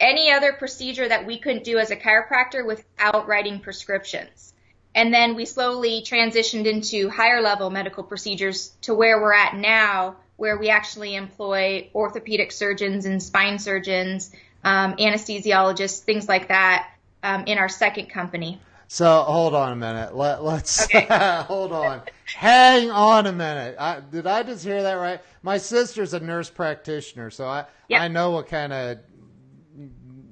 [0.00, 4.52] any other procedure that we couldn't do as a chiropractor without writing prescriptions.
[4.96, 10.16] And then we slowly transitioned into higher level medical procedures to where we're at now,
[10.36, 14.32] where we actually employ orthopedic surgeons and spine surgeons,
[14.64, 16.90] um, anesthesiologists, things like that,
[17.22, 18.60] um, in our second company.
[18.92, 20.16] So hold on a minute.
[20.16, 21.06] Let, let's Okay.
[21.46, 22.02] hold on.
[22.32, 23.76] Hang on a minute.
[23.78, 25.20] I, did I just hear that right?
[25.42, 28.02] My sister's a nurse practitioner, so I Yep.
[28.02, 28.98] I know what kind of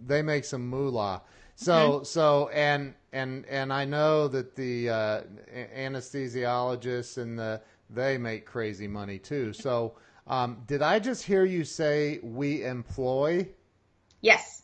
[0.07, 1.23] they make some moolah.
[1.55, 2.05] So Mm-hmm.
[2.05, 5.21] so and and and I know that the uh,
[5.77, 9.53] anesthesiologists and the they make crazy money too.
[9.53, 9.95] So
[10.27, 13.49] um, did I just hear you say we employ?
[14.21, 14.63] Yes.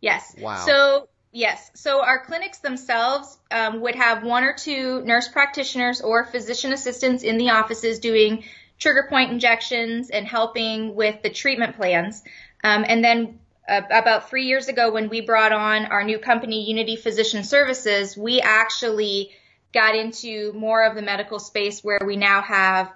[0.00, 0.36] Yes.
[0.36, 0.78] Wow.
[0.78, 1.70] So, yes.
[1.74, 7.22] So our clinics themselves um, would have one or two nurse practitioners or physician assistants
[7.22, 8.44] in the offices doing
[8.78, 12.22] trigger point injections and helping with the treatment plans.
[12.62, 13.38] Um, and then
[13.68, 18.16] uh, about three years ago, when we brought on our new company, Unity Physician Services,
[18.16, 19.30] we actually
[19.74, 22.90] got into more of the medical space where we now have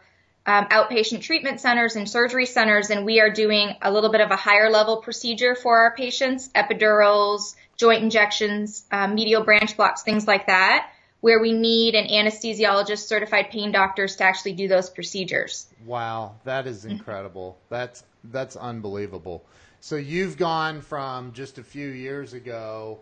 [0.47, 4.31] um, outpatient treatment centers and surgery centers, and we are doing a little bit of
[4.31, 10.26] a higher level procedure for our patients, epidurals, joint injections, um, medial branch blocks, things
[10.26, 15.66] like that, where we need an anesthesiologist, certified pain doctors to actually do those procedures.
[15.85, 17.58] Wow, that is incredible.
[17.68, 19.44] That's that's unbelievable.
[19.80, 23.00] So you've gone from just a few years ago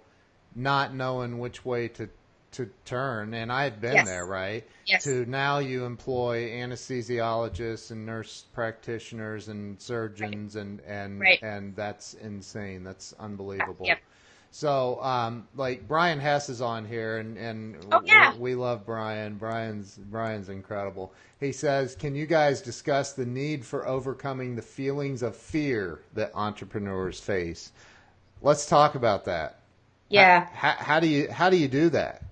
[0.55, 2.09] not knowing which way to
[2.53, 4.07] to turn, and I had been Yes.
[4.07, 4.67] there, right?
[4.85, 5.05] Yes.
[5.05, 11.41] To now you employ anesthesiologists and nurse practitioners and surgeons, and and Right.
[11.43, 12.83] and that's insane.
[12.83, 13.87] That's unbelievable.
[13.87, 13.99] Yep.
[14.53, 18.33] So, um, like Brian Hess is on here, and and Oh, yeah.
[18.35, 19.37] we, we love Brian.
[19.37, 21.13] Brian's Brian's incredible.
[21.39, 26.33] He says, "Can you guys discuss the need for overcoming the feelings of fear that
[26.35, 27.73] entrepreneurs face?"
[28.43, 29.61] Let's talk about that.
[30.09, 30.49] Yeah.
[30.53, 32.23] How, how do you how do you do that?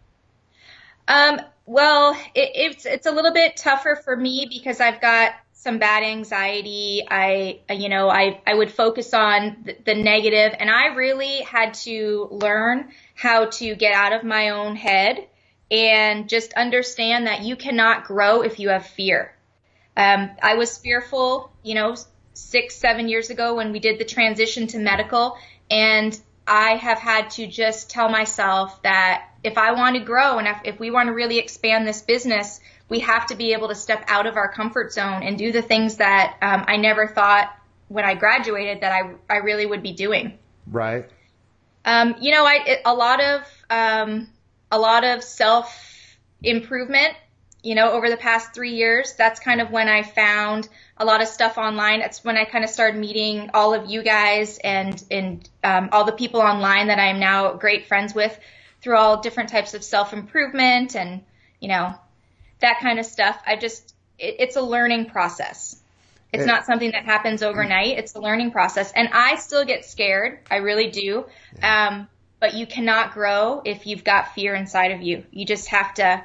[1.07, 5.79] Um, well, it, it's it's a little bit tougher for me because I've got some
[5.79, 7.03] bad anxiety.
[7.09, 11.75] I, you know, I I would focus on the, the negative, and I really had
[11.85, 15.27] to learn how to get out of my own head
[15.71, 19.35] and just understand that you cannot grow if you have fear.
[19.97, 21.97] Um, I was fearful, you know,
[22.35, 25.37] six, seven years ago when we did the transition to medical.
[25.71, 30.47] And I have had to just tell myself that if I want to grow and
[30.47, 33.75] if, if we want to really expand this business, we have to be able to
[33.75, 37.55] step out of our comfort zone and do the things that um, I never thought
[37.89, 40.39] when I graduated that I, I really would be doing.
[40.67, 41.09] Right.
[41.85, 44.29] Um, you know, I it, a lot of um,
[44.71, 47.15] a lot of self improvement.
[47.63, 51.21] You know, over the past three years, that's kind of when I found a lot
[51.21, 52.01] of stuff online.
[52.01, 56.05] That's when I kind of started meeting all of you guys and and um, all
[56.05, 58.39] the people online that I am now great friends with
[58.81, 61.23] through all different types of self improvement and
[61.61, 61.95] you know
[62.61, 63.41] that kind of stuff.
[63.47, 65.77] I just it, it's a learning process.
[66.33, 67.99] It's It- not something that happens overnight.
[67.99, 68.93] It's a learning process.
[68.93, 70.41] And I still get scared.
[70.51, 71.25] I really do.
[71.63, 72.09] Um,
[72.41, 75.25] but you cannot grow if you've got fear inside of you.
[75.31, 76.25] You just have to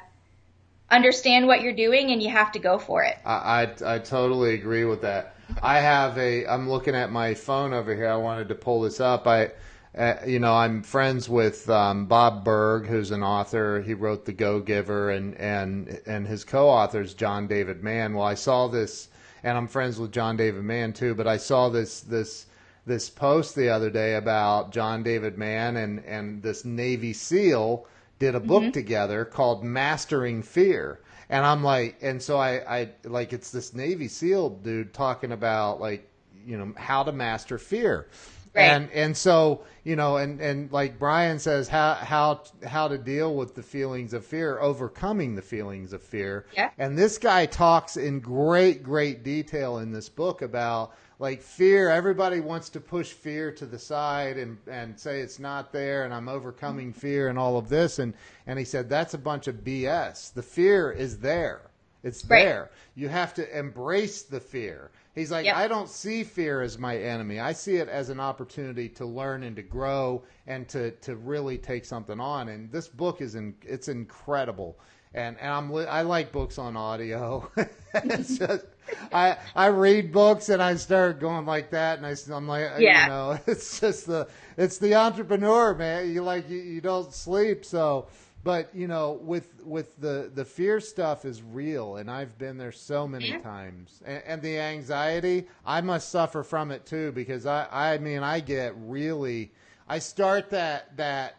[0.90, 3.16] understand what you're doing and you have to go for it.
[3.24, 5.34] I, I I totally agree with that.
[5.62, 6.46] I have a.
[6.46, 8.08] I'm looking at my phone over here.
[8.08, 9.26] I wanted to pull this up.
[9.26, 9.50] I,
[9.96, 13.80] uh, you know, I'm friends with um, Bob Burg, who's an author.
[13.80, 18.14] He wrote The Go Giver, and and and his co-author is John David Mann.
[18.14, 19.08] Well, I saw this,
[19.44, 21.14] and I'm friends with John David Mann too.
[21.14, 22.46] But I saw this this
[22.86, 27.86] this post the other day about John David Mann and and this Navy SEAL
[28.18, 31.00] did a book together called Mastering Fear.
[31.28, 35.80] And I'm like, and so I, I like it's this Navy SEAL dude talking about
[35.80, 36.08] like,
[36.46, 38.08] you know, how to master fear.
[38.54, 38.64] Right.
[38.64, 43.34] And and so, you know, and, and like Brian says, how how how to deal
[43.34, 46.46] with the feelings of fear, overcoming the feelings of fear.
[46.56, 46.70] Yeah.
[46.78, 51.90] And this guy talks in great, great detail in this book about like fear.
[51.90, 56.12] Everybody wants to push fear to the side and, and say it's not there and
[56.12, 56.98] I'm overcoming mm-hmm.
[57.00, 57.98] fear and all of this.
[57.98, 58.14] And,
[58.46, 60.32] and he said, that's a bunch of BS.
[60.32, 61.62] The fear is there.
[62.02, 62.44] It's Right.
[62.44, 62.70] there.
[62.94, 64.90] You have to embrace the fear.
[65.14, 65.56] He's like, Yep.
[65.56, 67.38] I don't see fear as my enemy.
[67.40, 71.56] I see it as an opportunity to learn and to grow and to, to really
[71.58, 72.48] take something on.
[72.48, 74.78] And this book is in, it's incredible.
[75.14, 77.48] And, and I'm li- I like books on audio.
[77.94, 78.64] it's just
[79.12, 83.04] I I read books and I start going like that and I, am like Yeah.
[83.04, 87.64] you know it's just the it's the entrepreneur man you like you, you don't sleep
[87.64, 88.08] so
[88.44, 92.72] but you know with with the the fear stuff is real and I've been there
[92.72, 93.38] so many Yeah.
[93.38, 98.22] times and, and the anxiety I must suffer from it too because I I mean
[98.22, 99.50] I get really
[99.88, 101.36] I start that that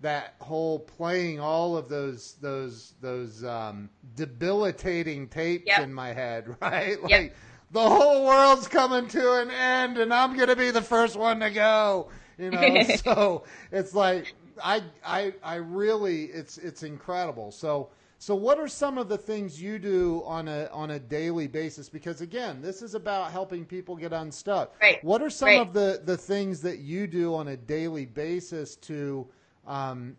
[0.00, 5.78] that whole playing all of those those those um, debilitating tapes Yep.
[5.78, 7.02] in my head, right?
[7.02, 7.32] Like Yep.
[7.70, 11.50] the whole world's coming to an end, and I'm gonna be the first one to
[11.50, 12.08] go.
[12.38, 14.26] You know, so it's like
[14.62, 17.50] I I I really it's it's incredible.
[17.50, 17.90] So.
[18.20, 21.90] So what are some of the things you do on a on a daily basis?
[21.90, 24.72] Because again, this is about helping people get unstuck.
[24.80, 25.02] Right.
[25.04, 25.60] What are some Right.
[25.60, 29.26] of the, the things that you do on a daily basis to
[29.66, 30.16] um,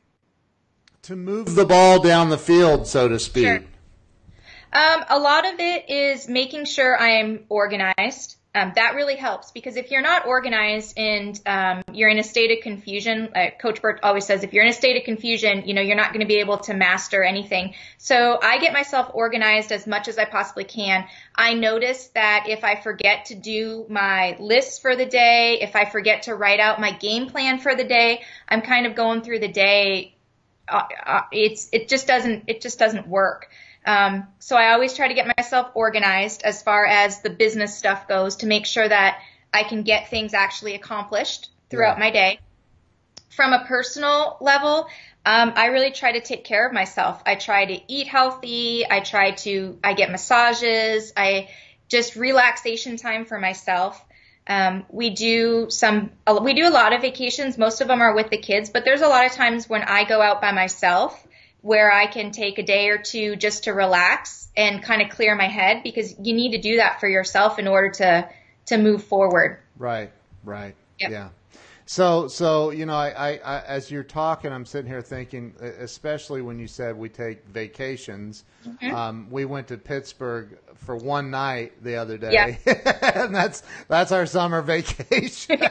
[1.03, 3.45] to move the ball down the field, so to speak?
[3.45, 3.63] Sure.
[4.73, 8.35] Um, a lot of it is making sure I'm organized.
[8.55, 12.57] Um, that really helps because if you're not organized and um, you're in a state
[12.57, 15.73] of confusion, like Coach Burt always says, if you're in a state of confusion, you
[15.73, 17.75] know you're not going to be able to master anything.
[17.97, 21.05] So I get myself organized as much as I possibly can.
[21.35, 25.83] I notice that if I forget to do my lists for the day, if I
[25.83, 29.39] forget to write out my game plan for the day, I'm kind of going through
[29.39, 30.15] the day
[30.67, 33.49] uh, uh, it's it just doesn't it just doesn't work.
[33.85, 38.07] Um, so I always try to get myself organized as far as the business stuff
[38.07, 39.19] goes to make sure that
[39.53, 42.03] I can get things actually accomplished throughout Yeah.
[42.05, 42.39] my day.
[43.29, 44.87] From a personal level,
[45.25, 47.21] um, I really try to take care of myself.
[47.25, 48.85] I try to eat healthy.
[48.89, 51.13] I try to I get massages.
[51.15, 51.49] I
[51.87, 54.03] just relaxation time for myself.
[54.47, 57.57] Um, we do some, we do a lot of vacations.
[57.57, 60.03] Most of them are with the kids, but there's a lot of times when I
[60.03, 61.24] go out by myself
[61.65, 65.35] where I can take a day or two just to relax and kind of clear
[65.35, 68.29] my head because you need to do that for yourself in order to
[68.67, 69.57] to move forward.
[69.75, 70.11] Right,
[70.43, 70.75] right.
[70.99, 71.09] Yep.
[71.09, 71.29] Yeah.
[71.87, 76.43] So, so you know, I, I, I, as you're talking, I'm sitting here thinking, especially
[76.43, 78.43] when you said we take vacations.
[78.67, 78.93] Mm-hmm.
[78.93, 82.31] Um, we went to Pittsburgh for one night the other day,
[82.65, 83.21] yeah.
[83.25, 85.57] and that's that's our summer vacation.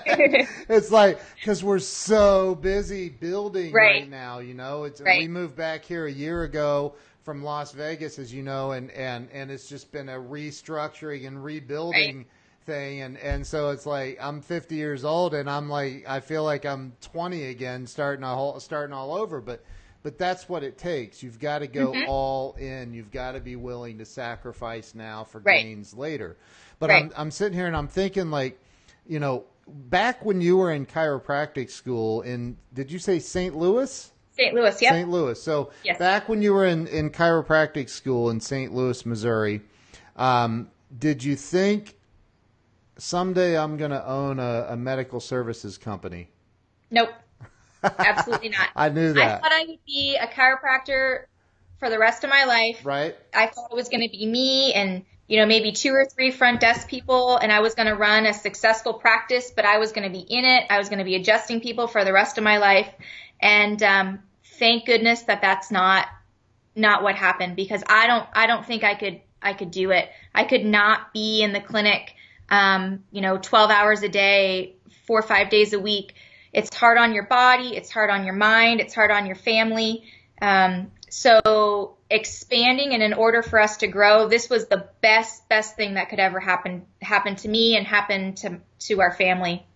[0.68, 4.40] it's like because we're so busy building right, right now.
[4.40, 5.20] You know, it's right.
[5.20, 9.28] we moved back here a year ago from Las Vegas, as you know, and and
[9.32, 12.18] and it's just been a restructuring and rebuilding.
[12.18, 12.26] Right
[12.64, 16.44] thing and and so it's like I'm 50 years old and I'm like I feel
[16.44, 19.62] like I'm 20 again starting a whole starting all over but
[20.04, 22.08] but that's what it takes you've got to go mm-hmm.
[22.08, 25.64] all in you've got to be willing to sacrifice now for right.
[25.64, 26.36] gains later
[26.78, 27.06] but right.
[27.06, 28.60] I'm I'm sitting here and I'm thinking like
[29.06, 33.56] you know back when you were in chiropractic school in did you say St.
[33.56, 34.52] Louis St.
[34.52, 34.90] Louis, yeah.
[34.90, 35.08] St.
[35.08, 35.40] Louis.
[35.40, 35.96] So yes.
[35.96, 38.74] back when you were in, in chiropractic school in St.
[38.74, 39.60] Louis, Missouri,
[40.16, 41.94] um, did you think
[42.98, 46.28] someday I'm going to own a, a, medical services company.
[46.90, 47.10] Nope.
[47.98, 48.68] Absolutely not.
[48.76, 49.38] I knew that.
[49.38, 51.24] I thought I would be a chiropractor
[51.78, 52.84] for the rest of my life.
[52.84, 53.16] Right.
[53.34, 56.30] I thought it was going to be me and, you know, maybe two or three
[56.30, 59.92] front desk people and I was going to run a successful practice, but I was
[59.92, 60.66] going to be in it.
[60.70, 62.88] I was going to be adjusting people for the rest of my life.
[63.40, 64.20] And, um,
[64.58, 66.06] thank goodness that that's not,
[66.76, 70.08] not what happened because I don't, I don't think I could, I could do it.
[70.34, 72.14] I could not be in the clinic
[72.48, 76.14] um, you know, 12 hours a day, four or five days a week.
[76.54, 77.76] It's hard on your body.
[77.76, 78.80] It's hard on your mind.
[78.80, 80.04] It's hard on your family.
[80.40, 85.76] Um, so expanding and in order for us to grow, this was the best, best
[85.76, 89.66] thing that could ever happen, happen to me and happen to, to our family.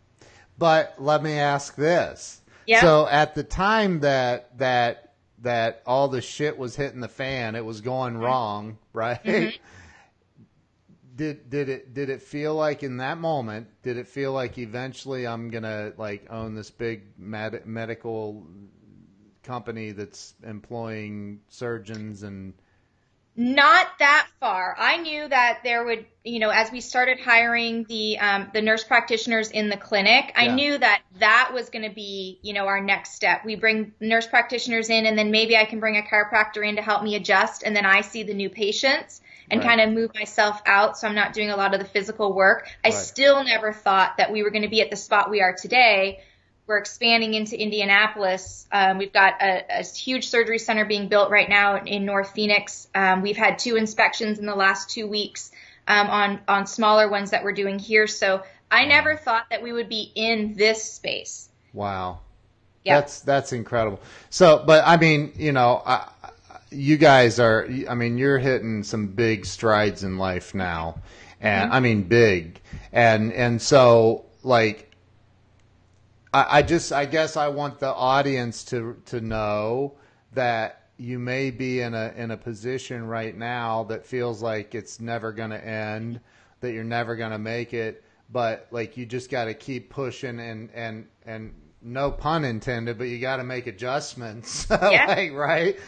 [0.56, 2.40] But let me ask this.
[2.66, 2.80] Yeah.
[2.80, 7.64] So at the time that, that, that all the shit was hitting the fan, it
[7.64, 9.22] was going wrong, right?
[9.22, 9.56] Mm-hmm
[11.18, 15.26] did did it did it feel like in that moment did it feel like eventually
[15.26, 18.46] i'm gonna like own this big med- medical
[19.42, 22.54] company that's employing surgeons and
[23.40, 24.74] not that far.
[24.76, 28.82] I knew that there would, you know, as we started hiring the um, the nurse
[28.82, 30.54] practitioners in the clinic, I yeah.
[30.56, 33.44] knew that that was going to be, you know, our next step.
[33.44, 36.82] We bring nurse practitioners in, and then maybe I can bring a chiropractor in to
[36.82, 39.68] help me adjust, and then I see the new patients and right.
[39.68, 42.68] kind of move myself out, so I'm not doing a lot of the physical work.
[42.84, 42.94] I right.
[42.94, 46.20] still never thought that we were going to be at the spot we are today
[46.68, 48.66] we're expanding into Indianapolis.
[48.70, 52.86] Um, we've got a, a, huge surgery center being built right now in North Phoenix.
[52.94, 55.50] Um, we've had two inspections in the last two weeks
[55.88, 58.06] um, on on smaller ones that we're doing here.
[58.06, 61.48] So I never thought that we would be in this space.
[61.72, 62.20] Wow,
[62.84, 64.00] yeah, that's that's incredible.
[64.28, 66.10] So, but I mean, you know, I,
[66.70, 67.68] you guys are.
[67.88, 71.00] I mean, you're hitting some big strides in life now,
[71.40, 71.74] and mm-hmm.
[71.74, 72.60] I mean big,
[72.92, 74.88] and and so like
[76.32, 79.94] I, I just, I guess, I want the audience to to know
[80.34, 85.00] that you may be in a in a position right now that feels like it's
[85.00, 86.20] never going to end,
[86.60, 90.38] that you're never going to make it, but like you just got to keep pushing
[90.40, 95.06] and and and no pun intended, but you got to make adjustments, yeah.
[95.06, 95.78] like, right?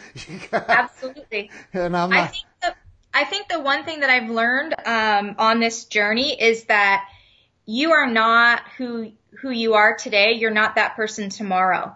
[0.51, 1.51] Absolutely.
[1.73, 2.19] And I'm not...
[2.19, 2.75] I think the
[3.13, 7.09] I think the one thing that I've learned um, on this journey is that
[7.65, 11.95] you are not who who you are today, you're not that person tomorrow.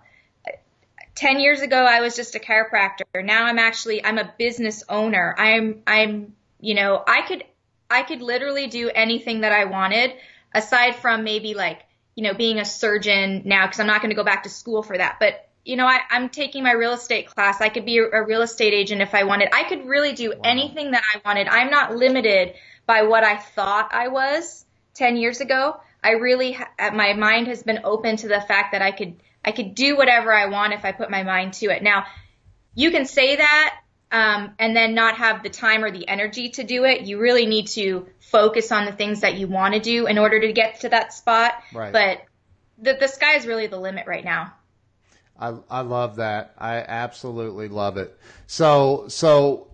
[1.15, 3.23] 10 years ago, I was just a chiropractor.
[3.23, 5.33] Now I'm actually, I'm a business owner.
[5.37, 7.43] I'm, I'm, you know, I could,
[7.89, 10.13] I could literally do anything that I wanted
[10.53, 11.81] aside from maybe like,
[12.15, 14.81] you know, being a surgeon now, cause I'm not going to go back to school
[14.83, 15.17] for that.
[15.19, 17.59] But, you know, I, I'm taking my real estate class.
[17.61, 19.49] I could be a, a real estate agent if I wanted.
[19.53, 20.41] I could really do wow.
[20.43, 21.47] anything that I wanted.
[21.47, 22.53] I'm not limited
[22.85, 25.79] by what I thought I was 10 years ago.
[26.03, 29.51] I really, uh, my mind has been open to the fact that I could, I
[29.51, 31.83] could do whatever I want if I put my mind to it.
[31.83, 32.05] Now,
[32.75, 33.79] you can say that,
[34.15, 37.01] um, and then not have the time or the energy to do it.
[37.01, 40.39] You really need to focus on the things that you want to do in order
[40.39, 41.51] to get to that spot.
[41.73, 41.91] Right.
[41.91, 42.21] But
[42.77, 44.53] the, the sky is really the limit right now.
[45.37, 46.53] I, I love that.
[46.57, 48.17] I absolutely love it.
[48.47, 49.67] So, so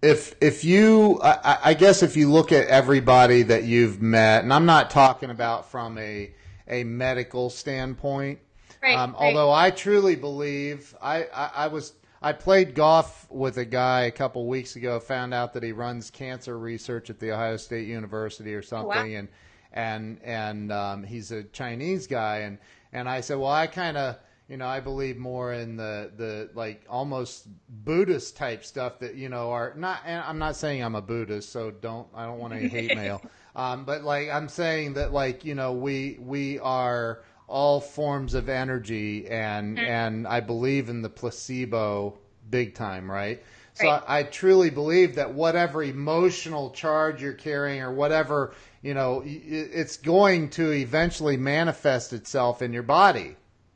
[0.00, 4.52] if if you I, I, guess if you look at everybody that you've met and
[4.52, 6.30] i'm not talking about from a
[6.68, 8.38] a medical standpoint
[8.80, 9.20] right, um, right.
[9.20, 14.10] although i truly believe I, I, I was i played golf with a guy a
[14.10, 18.54] couple weeks ago found out that he runs cancer research at the ohio state university
[18.54, 19.18] or something wow.
[19.18, 19.28] and
[19.72, 22.58] and and um, he's a chinese guy and
[22.92, 24.16] and i said well i kind of
[24.48, 29.28] you know, I believe more in the the like almost Buddhist type stuff that you
[29.28, 30.00] know are not.
[30.06, 33.22] And I'm not saying I'm a Buddhist, so don't I don't want any hate mail.
[33.54, 38.48] Um, but like I'm saying that like you know we we are all forms of
[38.48, 39.86] energy, and Mm-hmm.
[39.86, 42.18] and I believe in the placebo
[42.50, 43.42] big time, right?
[43.74, 44.02] So Right.
[44.06, 49.96] I, I truly believe that whatever emotional charge you're carrying or whatever, you know, it's
[49.98, 53.22] going to eventually manifest itself in your body.
[53.22, 53.34] Do you-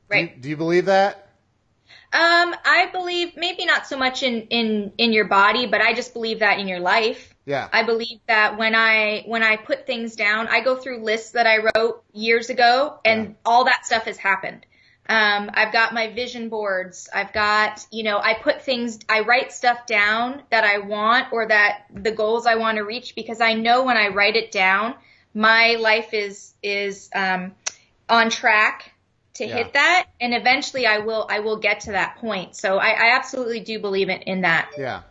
[0.09, 0.41] Right.
[0.41, 1.29] Do you, believe that?
[2.13, 6.13] Um, I believe maybe not so much in in in your body, but I just
[6.13, 7.32] believe that in your life.
[7.45, 7.69] Yeah.
[7.73, 11.47] I believe that when I when I put things down, I go through lists that
[11.47, 13.35] I wrote years ago, and Yeah.
[13.45, 14.65] all that stuff has happened.
[15.09, 17.09] Um, I've got my vision boards.
[17.13, 21.49] I've got, you know, I put things, I write stuff down that I want or
[21.49, 24.95] that the goals I want to reach because I know when I write it down,
[25.35, 27.53] my life is is um,
[28.09, 28.93] on track
[29.35, 29.57] to Yeah.
[29.57, 32.55] hit that, and eventually I will I will get to that point.
[32.55, 34.71] So I, I absolutely do believe in, in that.
[34.79, 35.03] Yeah.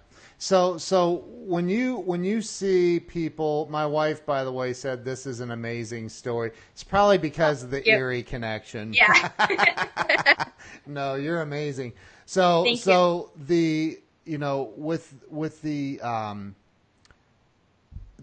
[0.42, 5.28] So so when you when you see people, my wife, by the way, said this
[5.28, 6.50] is an amazing story.
[6.72, 8.00] It's probably because of the Yep.
[8.00, 8.92] Erie connection.
[8.92, 9.30] Yeah.
[10.88, 11.94] no, you're amazing.
[12.26, 16.56] So Thank so the you know with with the um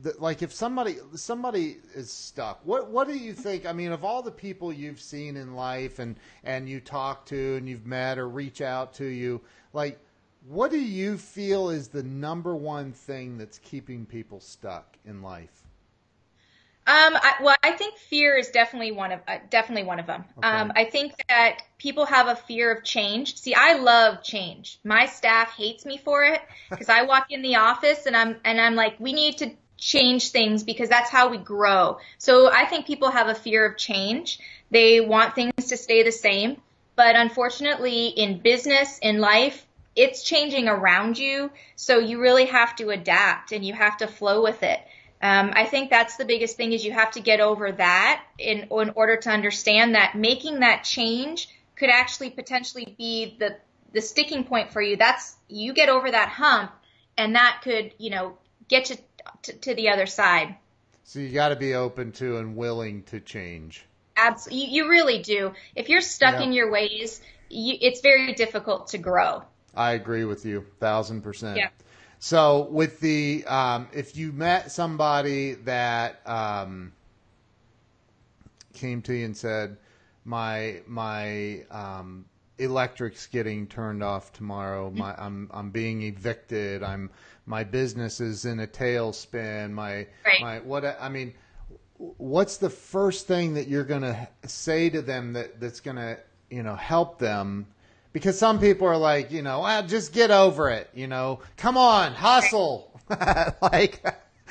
[0.03, 4.05] the, like if somebody somebody is stuck what what do you think i mean of
[4.05, 6.15] all the people you've seen in life and
[6.45, 9.41] and you talk to and you've met or reach out to you
[9.73, 9.99] like
[10.49, 15.63] what do you feel is the number one thing that's keeping people stuck in life
[16.87, 20.25] Um, I, well, I think fear is definitely one of uh, definitely one of them.
[20.39, 20.49] Okay.
[20.49, 23.37] Um, I think that people have a fear of change.
[23.37, 24.79] See, I love change.
[24.85, 26.41] My staff hates me for it
[26.71, 30.31] because I walk in the office and I'm and I'm like, we need to change
[30.31, 31.99] things because that's how we grow.
[32.17, 34.39] So I think people have a fear of change.
[34.71, 36.57] They want things to stay the same,
[36.97, 39.67] but unfortunately, in business, in life,
[39.99, 41.51] it's changing around you.
[41.77, 44.81] So you really have to adapt and you have to flow with it.
[45.21, 48.69] Um, I think that's the biggest thing is you have to get over that in
[48.71, 53.59] in order to understand that making that change could actually potentially be the
[53.93, 54.97] the sticking point for you.
[54.97, 56.73] That's you get over that hump,
[57.17, 58.39] and that could you know
[58.69, 58.97] get you
[59.43, 60.57] to, to the other side.
[61.05, 63.87] so you got to be open to and willing to change
[64.17, 65.55] Absolutely, you, you really do.
[65.75, 66.45] If you're stuck Yeah.
[66.45, 69.45] in your ways, you, it's very difficult to grow.
[69.79, 71.57] I agree with you, thousand percent.
[71.57, 71.69] Yeah.
[72.19, 76.93] So with the um, if you met somebody that um,
[78.75, 79.77] came to you and said,
[80.25, 82.25] "My my um,
[82.59, 84.91] electric's getting turned off tomorrow.
[84.91, 86.83] My I'm I'm being evicted.
[86.83, 87.09] I'm
[87.47, 89.71] my business is in a tailspin.
[89.71, 90.41] My Right.
[90.41, 91.35] my what I mean."
[91.99, 96.17] What's the first thing that you're going to say to them that, that's going to,
[96.49, 97.67] you know, help them
[98.13, 101.77] because some people are like, you know, ah, just get over it, you know, come
[101.77, 103.01] on, hustle.
[103.63, 104.03] like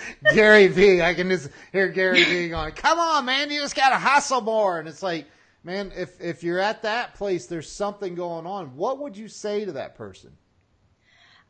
[0.34, 3.89] Gary Vee, I can just hear Gary Vee going, come on, man, you just got
[3.89, 4.80] to hustle more.
[4.80, 5.26] And it's like,
[5.64, 8.76] man, if, if you're at that place, there's something going on.
[8.76, 10.32] What would you say to that person?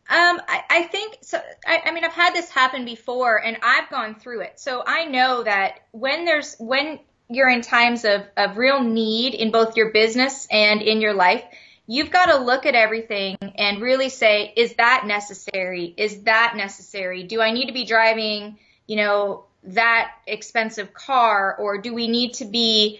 [0.10, 1.38] Um, I, I think so.
[1.66, 5.03] I, I mean, I've had this happen before, and I've gone through it, so I
[5.03, 6.99] know that when there's when
[7.30, 11.43] you're in times of of real need in both your business and in your life,
[11.88, 15.93] you've got to look at everything and really say, is that necessary?
[15.97, 17.23] Is that necessary?
[17.23, 22.35] Do I need to be driving, you know, that expensive car, or do we need
[22.35, 22.99] to be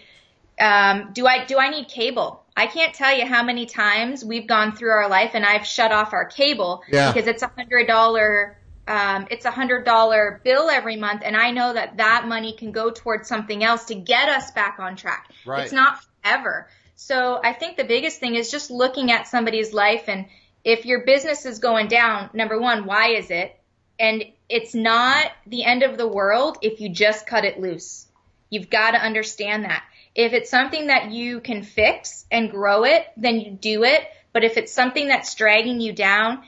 [0.60, 2.42] um, do I do I need cable?
[2.56, 5.92] I can't tell you how many times we've gone through our life and I've shut
[5.92, 7.12] off our cable Yeah.
[7.12, 8.58] because it's a hundred dollar
[8.88, 12.72] um, it's a hundred dollar bill every month, and I know that that money can
[12.72, 15.30] go towards something else to get us back on track.
[15.44, 15.64] Right.
[15.64, 16.68] It's not forever.
[17.00, 20.26] So I think the biggest thing is just looking at somebody's life and
[20.64, 23.56] if your business is going down, number one, why is it?
[24.00, 28.06] And it's not the end of the world if you just cut it loose.
[28.50, 29.84] You've got to understand that.
[30.16, 34.02] If it's something that you can fix and grow it, then you do it.
[34.32, 36.42] But if it's something that's dragging you down,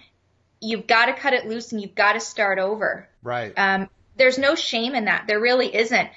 [0.61, 3.09] you've got to cut it loose and you've got to start over.
[3.23, 3.53] Right.
[3.57, 5.29] Um, there's no shame in that.
[5.29, 6.11] There really isn't.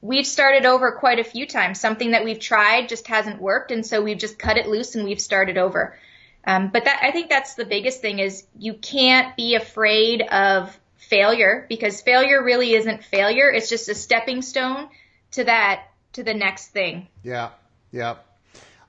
[0.00, 1.80] We've started over quite a few times.
[1.80, 5.04] Something that we've tried just hasn't worked, and so we've just cut it loose and
[5.04, 5.98] we've started over.
[6.44, 10.76] Um, but that I think that's the biggest thing is you can't be afraid of
[10.96, 13.50] failure because failure really isn't failure.
[13.50, 14.88] It's just a stepping stone
[15.32, 17.08] to that to the next thing.
[17.22, 17.50] Yeah,
[17.92, 18.16] yeah.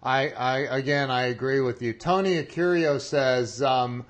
[0.01, 1.93] I, I again, I agree with you.
[1.93, 4.05] Tony Acurio says, um,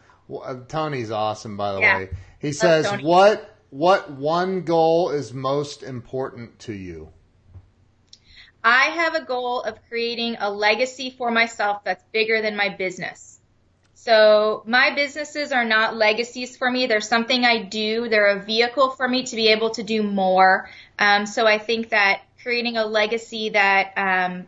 [0.67, 1.97] Tony's awesome, by the Yeah.
[1.97, 2.09] way.
[2.39, 3.03] He says, Tony.
[3.03, 7.09] "What what one goal is most important to you?"
[8.63, 13.39] I have a goal of creating a legacy for myself that's bigger than my business.
[13.95, 16.87] So my businesses are not legacies for me.
[16.87, 18.09] They're something I do.
[18.09, 20.69] They're a vehicle for me to be able to do more.
[20.99, 24.47] Um, so I think that creating a legacy that um,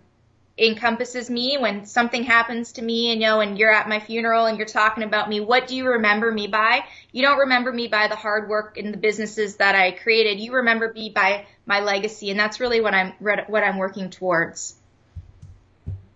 [0.58, 4.46] encompasses me when something happens to me and you know and you're at my funeral
[4.46, 6.86] and you're talking about me what do you remember me by?
[7.12, 10.40] You don't remember me by the hard work in the businesses that i created.
[10.40, 14.76] You remember me by my legacy and that's really what i'm what i'm working towards.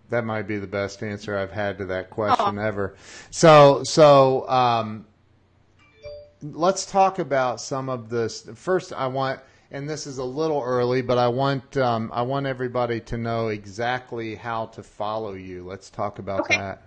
[0.08, 2.62] That might be the best answer i've had to that question oh.
[2.62, 2.96] ever.
[3.30, 5.06] So so um,
[6.42, 8.48] let's talk about some of this.
[8.54, 9.40] First i want
[9.70, 13.48] and this is a little early, but I want um, I want everybody to know
[13.48, 15.64] exactly how to follow you.
[15.64, 16.56] Let's talk about okay.
[16.56, 16.82] that.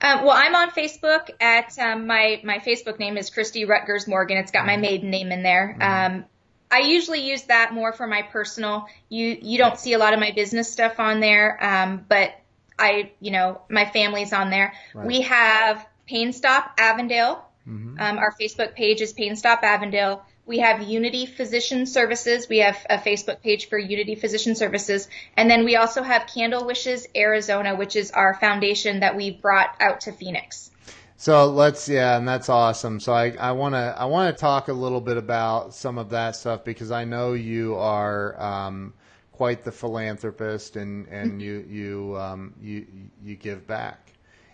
[0.00, 4.36] Um, well, I'm on Facebook at um, my my Facebook name is Kristy Rutgers Morgan.
[4.36, 5.76] It's got my maiden name in there.
[5.78, 6.16] Mm-hmm.
[6.16, 6.24] Um,
[6.70, 8.88] I usually use that more for my personal.
[9.08, 12.32] You you don't see a lot of my business stuff on there, um, but
[12.78, 14.74] I you know my family's on there.
[14.94, 15.06] Right.
[15.06, 17.42] We have Pain Stop Avondale.
[17.66, 17.98] Mm-hmm.
[17.98, 20.24] Um, our Facebook page is Pain Stop Avondale.
[20.46, 22.48] We have Unity Physician Services.
[22.48, 25.08] We have a Facebook page for Unity Physician Services.
[25.36, 29.74] And then we also have Candle Wishes Arizona, which is our foundation that we brought
[29.80, 30.70] out to Phoenix.
[31.16, 33.00] So let's yeah, and that's awesome.
[33.00, 36.62] So I, I wanna I wanna talk a little bit about some of that stuff
[36.62, 38.92] because I know you are um,
[39.32, 42.86] quite the philanthropist and, and you you um, you
[43.24, 44.12] you give back.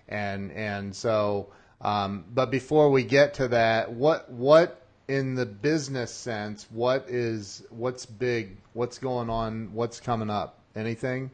[0.08, 1.48] And and so
[1.80, 7.62] um, but before we get to that, what what in the business sense, what is
[7.70, 8.56] what's big?
[8.72, 9.72] What's going on?
[9.72, 10.58] What's coming up?
[10.74, 11.30] Anything?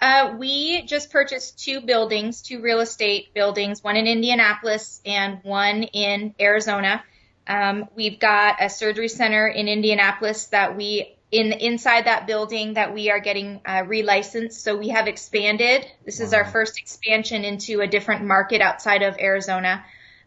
[0.00, 5.84] Uh, we just purchased two buildings, two real estate buildings, one in Indianapolis and one
[5.84, 7.04] in Arizona.
[7.46, 12.92] Um, we've got a surgery center in Indianapolis that we in inside that building that
[12.92, 14.52] we are getting uh, relicensed.
[14.52, 15.86] So we have expanded.
[16.04, 16.26] This wow.
[16.26, 19.84] is our first expansion into a different market outside of Arizona.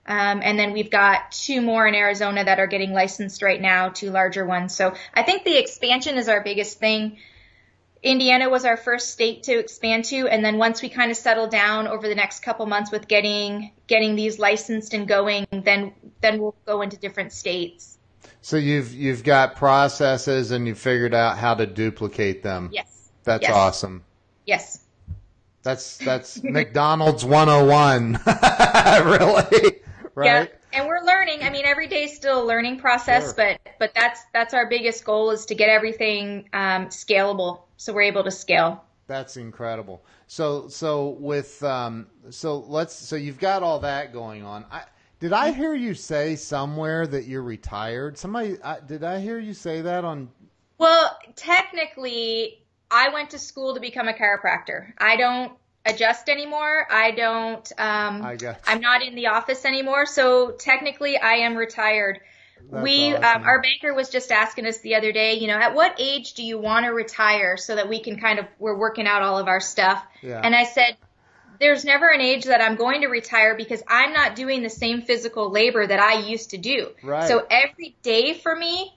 [0.07, 3.89] Um, and then we've got two more in Arizona that are getting licensed right now,
[3.89, 4.75] two larger ones.
[4.75, 7.17] So I think the expansion is our biggest thing.
[8.03, 11.47] Indiana was our first state to expand to, and then once we kind of settle
[11.47, 15.91] down over the next couple months with getting getting these licensed and going, then
[16.21, 17.97] then we'll go into different states.
[18.41, 22.69] So you've you've got processes and you've figured out how to duplicate them.
[22.71, 23.09] Yes.
[23.23, 23.51] That's yes.
[23.51, 24.03] awesome.
[24.45, 24.83] Yes.
[25.63, 28.19] That's that's McDonald's 101.
[29.05, 29.81] really
[30.15, 30.49] right?
[30.49, 30.79] Yeah.
[30.79, 31.43] And we're learning.
[31.43, 33.33] I mean, every day is still a learning process, sure.
[33.35, 38.03] but but that's that's our biggest goal is to get everything um, scalable, so we're
[38.03, 38.83] able to scale.
[39.07, 40.03] That's incredible.
[40.27, 44.65] So so with um, so let's so you've got all that going on.
[44.71, 44.83] I,
[45.19, 48.17] did I hear you say somewhere that you're retired?
[48.17, 50.29] Somebody I, did I hear you say that on?
[50.77, 54.91] Well, technically, I went to school to become a chiropractor.
[54.97, 55.53] I don't
[55.85, 56.87] adjust anymore.
[56.89, 57.71] I don't.
[57.77, 58.59] Um, I guess.
[58.65, 62.19] I'm not in the office anymore, so technically I am retired.
[62.71, 63.41] That's we, um, awesome.
[63.41, 66.33] um, our banker was just asking us the other day, you know, at what age
[66.33, 69.37] do you want to retire so that we can kind of we're working out all
[69.37, 70.03] of our stuff.
[70.21, 70.41] Yeah.
[70.43, 70.97] And I said,
[71.59, 75.03] there's never an age that I'm going to retire because I'm not doing the same
[75.03, 76.89] physical labor that I used to do.
[77.03, 77.27] Right.
[77.27, 78.93] So every day for me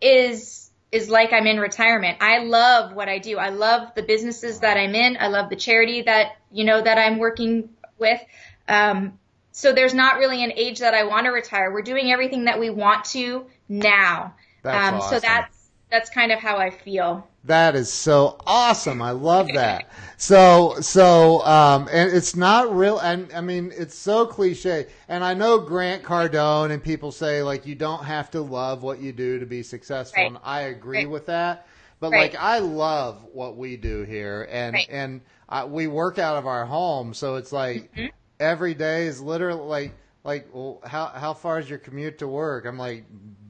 [0.00, 0.63] is
[0.94, 2.18] is like I'm in retirement.
[2.20, 3.36] I love what I do.
[3.36, 5.16] I love the businesses that I'm in.
[5.18, 8.20] I love the charity that, you know, that I'm working with.
[8.68, 9.18] Um,
[9.50, 11.72] so there's not really an age that I want to retire.
[11.72, 14.34] We're doing everything that we want to now.
[14.62, 15.16] That's um, awesome.
[15.16, 17.28] So that's, that's kind of how I feel.
[17.44, 19.02] That is so awesome.
[19.02, 19.90] I love that.
[20.16, 22.98] so, so, um, and it's not real.
[22.98, 24.86] And I mean, it's so cliche.
[25.08, 29.00] And I know Grant Cardone and people say like, you don't have to love what
[29.00, 30.22] you do to be successful.
[30.22, 30.26] Right.
[30.28, 31.10] And I agree right.
[31.10, 31.66] with that.
[32.00, 32.32] But right.
[32.32, 36.66] like, I love what we do here and, and I, we work out of our
[36.66, 37.14] home.
[37.14, 38.06] So it's like mm-hmm.
[38.40, 42.64] every day is literally like, like, well, how, how far is your commute to work?
[42.64, 43.04] I'm like,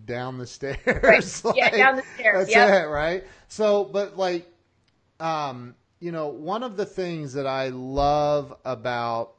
[0.04, 0.78] down the stairs.
[0.86, 1.40] Right.
[1.44, 2.46] like, yeah, down the stairs.
[2.46, 2.84] That's yep.
[2.84, 3.24] it, right?
[3.48, 4.50] So, but like,
[5.20, 9.34] um, you know, one of the things that I love about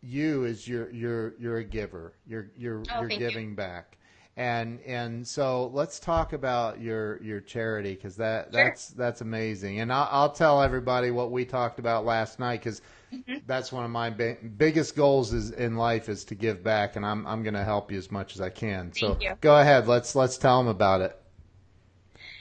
[0.00, 2.14] you is you're you're you're a giver.
[2.26, 3.56] You're you're oh, you're giving you.
[3.56, 3.98] back.
[4.36, 8.64] And and so let's talk about your your charity because that sure.
[8.64, 9.80] that's that's amazing.
[9.80, 12.80] And I'll, I'll tell everybody what we talked about last night because
[13.12, 13.36] Mm-hmm.
[13.46, 17.06] That's one of my ba- biggest goals is in life is to give back, and
[17.06, 18.90] I'm I'm going to help you as much as I can.
[18.90, 19.34] Thank so you.
[19.40, 19.86] go ahead.
[19.86, 21.16] Let's let's tell them about it.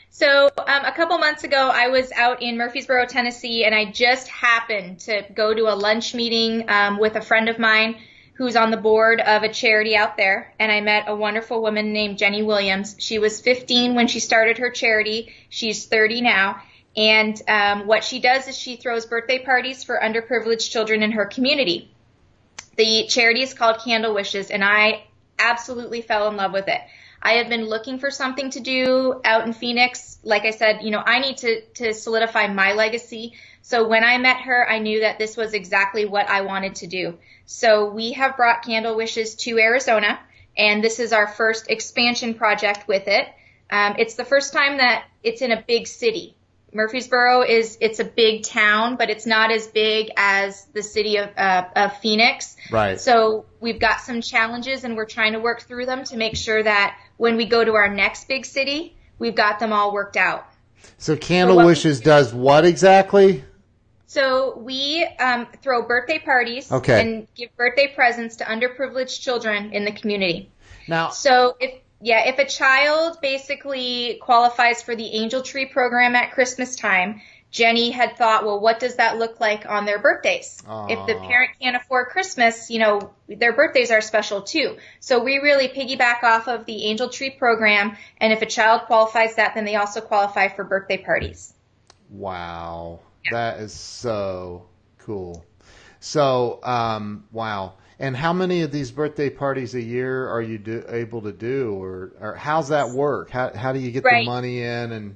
[0.09, 4.27] So um, a couple months ago, I was out in Murfreesboro, Tennessee, and I just
[4.27, 7.97] happened to go to a lunch meeting um, with a friend of mine
[8.33, 10.53] who's on the board of a charity out there.
[10.59, 12.95] And I met a wonderful woman named Jenny Williams.
[12.99, 15.33] She was 15 when she started her charity.
[15.49, 16.61] She's 30 now
[16.97, 21.25] And um, what she does is she throws birthday parties for underprivileged children in her
[21.25, 21.91] community.
[22.75, 25.03] The charity is called Candle Wishes, and I
[25.37, 26.81] absolutely fell in love with it.
[27.21, 30.17] I have been looking for something to do out in Phoenix.
[30.23, 33.33] Like I said, you know, I need to, to solidify my legacy.
[33.61, 36.87] So when I met her, I knew that this was exactly what I wanted to
[36.87, 37.17] do.
[37.45, 40.19] So we have brought Candle Wishes to Arizona,
[40.55, 43.27] and this is our first expansion project with it.
[43.69, 46.36] Um, it's the first time that it's in a big city.
[46.73, 51.29] Murfreesboro is it's a big town, but it's not as big as the city of,
[51.37, 52.57] uh, of Phoenix.
[52.71, 52.99] Right.
[52.99, 56.61] So we've got some challenges, and we're trying to work through them to make sure
[56.61, 60.45] that when we go to our next big city, we've got them all worked out.
[60.97, 63.43] So Candle so Wishes does what exactly?
[64.07, 67.01] So we um, throw birthday parties okay.
[67.01, 70.49] and give birthday presents to underprivileged children in the community.
[70.87, 76.31] Now, so if yeah, if a child basically qualifies for the Angel Tree program at
[76.31, 80.61] Christmas time, Jenny had thought, well, what does that look like on their birthdays?
[80.67, 80.91] Aww.
[80.91, 84.77] If the parent can't afford Christmas, you know, their birthdays are special too.
[84.99, 89.35] So we really piggyback off of the Angel Tree program, and if a child qualifies
[89.35, 91.53] that, then they also qualify for birthday parties.
[92.09, 93.31] Wow, yeah.
[93.31, 94.67] that is so
[94.99, 95.45] cool.
[95.99, 97.73] So, um, wow.
[97.99, 101.73] And how many of these birthday parties a year are you do, able to do,
[101.81, 103.31] or, or how's that work?
[103.31, 104.23] How how do you get right.
[104.23, 104.91] the money in?
[104.91, 105.15] And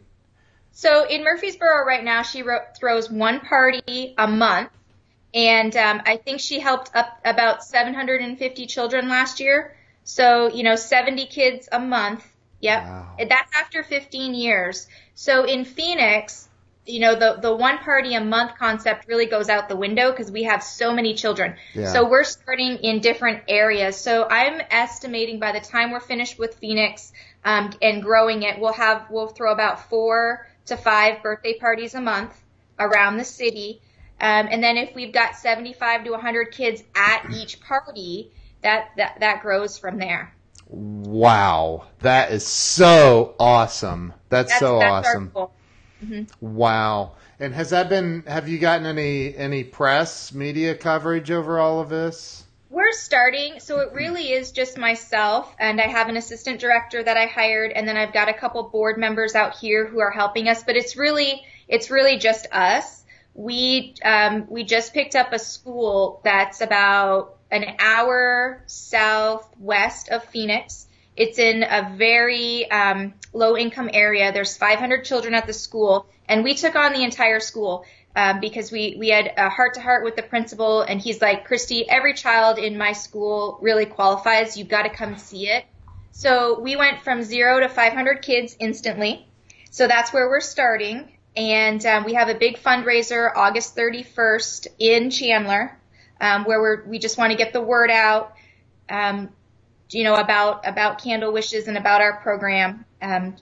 [0.71, 2.43] so in Murfreesboro right now, she
[2.79, 4.71] throws one party a month,
[5.31, 9.75] and um, I think she helped up about 750 children last year.
[10.03, 12.27] So you know, 70 kids a month.
[12.61, 13.15] Yep, wow.
[13.29, 14.87] that's after 15 years.
[15.13, 16.47] So in Phoenix,
[16.85, 20.31] you know the the one party a month concept really goes out the window because
[20.31, 21.55] we have so many children.
[21.73, 21.91] Yeah.
[21.91, 23.97] So we're starting in different areas.
[23.97, 27.13] So I'm estimating by the time we're finished with Phoenix
[27.45, 32.01] um, and growing it, we'll have we'll throw about four to five birthday parties a
[32.01, 32.39] month
[32.79, 33.81] around the city.
[34.19, 39.19] Um, and then if we've got 75 to 100 kids at each party, that that
[39.19, 40.33] that grows from there.
[40.67, 44.13] Wow, that is so awesome.
[44.29, 45.31] That's, that's so that's awesome.
[46.03, 46.55] Mm-hmm.
[46.55, 47.13] Wow.
[47.39, 48.23] And has that been?
[48.27, 52.43] Have you gotten any any press media coverage over all of this?
[52.69, 57.17] We're starting, so it really is just myself, and I have an assistant director that
[57.17, 60.47] I hired, and then I've got a couple board members out here who are helping
[60.47, 60.63] us.
[60.63, 63.03] But it's really it's really just us.
[63.33, 70.87] We um, we just picked up a school that's about an hour southwest of Phoenix.
[71.15, 74.31] It's in a very um, low income area.
[74.31, 77.85] There's 500 children at the school, and we took on the entire school.
[78.13, 81.47] Um, because we, we had a heart to heart with the principal and he's like,
[81.47, 84.57] Kristy, every child in my school really qualifies.
[84.57, 85.63] You've got to come see it.
[86.11, 89.25] So we went from zero to 500 kids instantly.
[89.69, 91.17] So that's where we're starting.
[91.35, 95.79] And um, we have a big fundraiser August 31st in Chandler,
[96.19, 98.33] um, where we're, we just want to get the word out.
[98.89, 99.29] Um,
[99.91, 103.35] you know, about about Candle Wishes and about our program, um,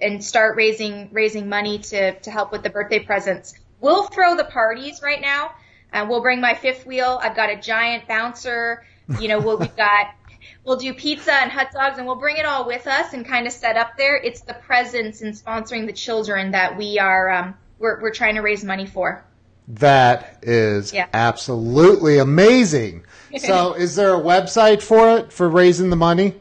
[0.00, 3.54] and start raising raising money to to help with the birthday presents.
[3.80, 5.52] We'll throw the parties right now.
[5.92, 7.18] Uh, we'll bring my fifth wheel.
[7.22, 8.84] I've got a giant bouncer.
[9.18, 10.14] You know, we'll, we've got
[10.64, 13.46] we'll do pizza and hot dogs, and we'll bring it all with us and kind
[13.46, 14.16] of set up there.
[14.16, 18.42] It's the presents and sponsoring the children that we are um, we're we're trying to
[18.42, 19.24] raise money for.
[19.68, 21.06] That is yeah.
[21.12, 23.04] absolutely amazing.
[23.38, 26.40] so, is there a website for it for raising the money?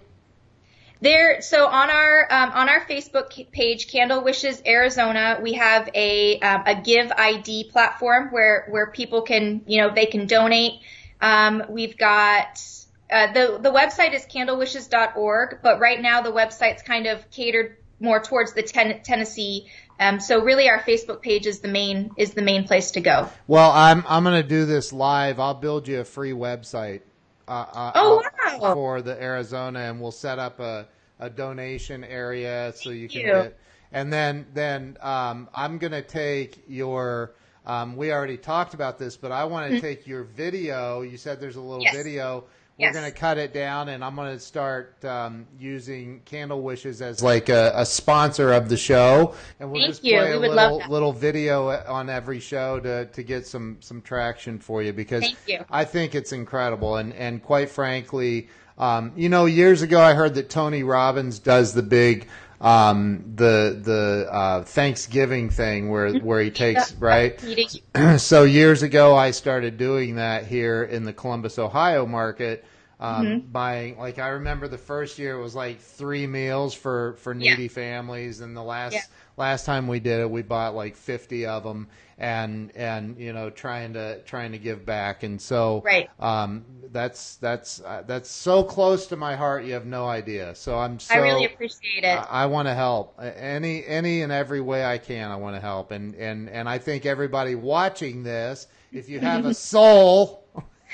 [1.01, 6.39] There, so on our um, on our Facebook page, Candle Wishes Arizona, we have a
[6.39, 10.81] um, a Give ID platform where where people can you know they can donate.
[11.21, 12.61] Um, we've got
[13.09, 18.19] uh, the the website is candlewishes.org, but right now the website's kind of catered more
[18.19, 19.67] towards the ten- Tennessee
[19.99, 23.29] um, so really, our Facebook page is the main is the main place to go.
[23.47, 25.39] Well, I'm I'm going to do this live.
[25.39, 27.01] I'll build you a free website.
[27.47, 28.73] Uh, uh, oh wow!
[28.73, 30.87] For the Arizona, and we'll set up a,
[31.19, 33.27] a donation area so you can you.
[33.27, 33.59] get.
[33.91, 37.35] And then then um, I'm going to take your.
[37.65, 39.85] Um, we already talked about this, but I want to mm-hmm.
[39.85, 41.01] take your video.
[41.01, 41.95] You said there's a little yes.
[41.95, 42.45] video
[42.79, 47.01] we're going to cut it down, and I'm going to start um, using Candle Wishes
[47.01, 50.17] as like a, a, sponsor of the show, and we'll Thank just you.
[50.17, 54.81] play a little little video on every show to to get some some traction for
[54.81, 55.25] you because
[55.69, 60.35] I think it's incredible, and and quite frankly, um, you know, years ago I heard
[60.35, 62.27] that Tony Robbins does the big
[62.61, 67.39] um, the the uh, Thanksgiving thing where where he takes right.
[68.17, 72.65] so years ago, I started doing that here in the Columbus, Ohio market.
[72.99, 73.51] um, mm-hmm.
[73.51, 77.63] buying like I remember the first year it was like three meals for for needy
[77.63, 77.69] yeah.
[77.69, 79.01] families, and the last yeah.
[79.39, 81.87] Last time we did it, we bought like fifty of them,
[82.17, 86.09] and and you know trying to trying to give back, and so right.
[86.19, 89.63] um, that's that's uh, that's so close to my heart.
[89.63, 90.53] You have no idea.
[90.53, 92.07] So I'm so I really appreciate it.
[92.07, 95.31] I, I want to help any any and every way I can.
[95.31, 99.45] I want to help, and and and I think everybody watching this, if you have
[99.45, 100.45] a soul.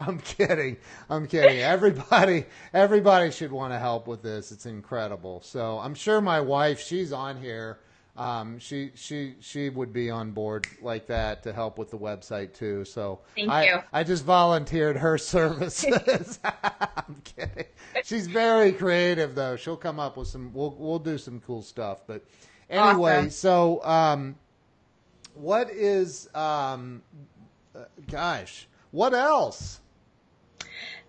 [0.06, 0.78] I'm kidding.
[1.10, 1.60] I'm kidding.
[1.60, 4.50] Everybody, everybody should want to help with this.
[4.50, 5.42] It's incredible.
[5.42, 7.80] So I'm sure my wife, she's on here.
[8.16, 12.54] Um, she she she would be on board like that to help with the website
[12.54, 12.84] too.
[12.84, 13.78] So Thank I, you.
[13.92, 16.38] I just volunteered her services.
[16.44, 17.66] I'm kidding.
[18.04, 19.56] She's very creative though.
[19.56, 20.52] She'll come up with some.
[20.52, 22.00] We'll we'll do some cool stuff.
[22.06, 22.24] But
[22.68, 23.30] anyway, awesome.
[23.30, 24.34] so um,
[25.34, 27.02] what is um,
[27.74, 29.80] uh, gosh, what else?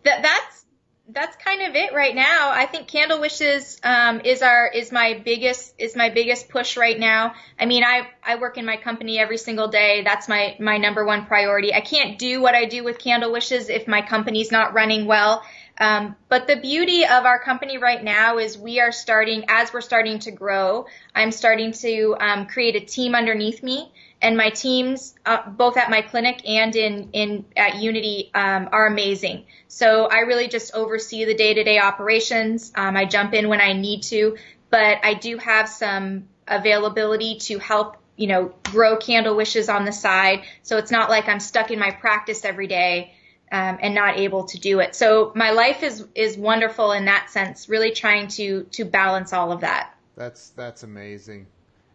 [0.03, 0.65] That that's
[1.13, 2.51] that's kind of it right now.
[2.51, 6.97] I think Candle Wishes um, is our is my biggest is my biggest push right
[6.97, 7.33] now.
[7.59, 10.03] I mean, I I work in my company every single day.
[10.03, 11.73] That's my my number one priority.
[11.73, 15.43] I can't do what I do with Candle Wishes if my company's not running well.
[15.81, 19.81] Um, but the beauty of our company right now is we are starting as we're
[19.81, 20.85] starting to grow.
[21.15, 25.89] I'm starting to um, create a team underneath me and my teams, uh, both at
[25.89, 29.45] my clinic and in, in at Unity, um, are amazing.
[29.67, 32.71] So I really just oversee the day-to-day operations.
[32.75, 34.37] Um, I jump in when I need to,
[34.69, 39.91] but I do have some availability to help, you know, grow candle wishes on the
[39.91, 40.43] side.
[40.61, 43.15] So it's not like I'm stuck in my practice every day.
[43.53, 44.95] Um, and not able to do it.
[44.95, 47.67] So my life is is wonderful in that sense.
[47.67, 49.93] Really trying to to balance all of that.
[50.15, 51.47] That's that's amazing,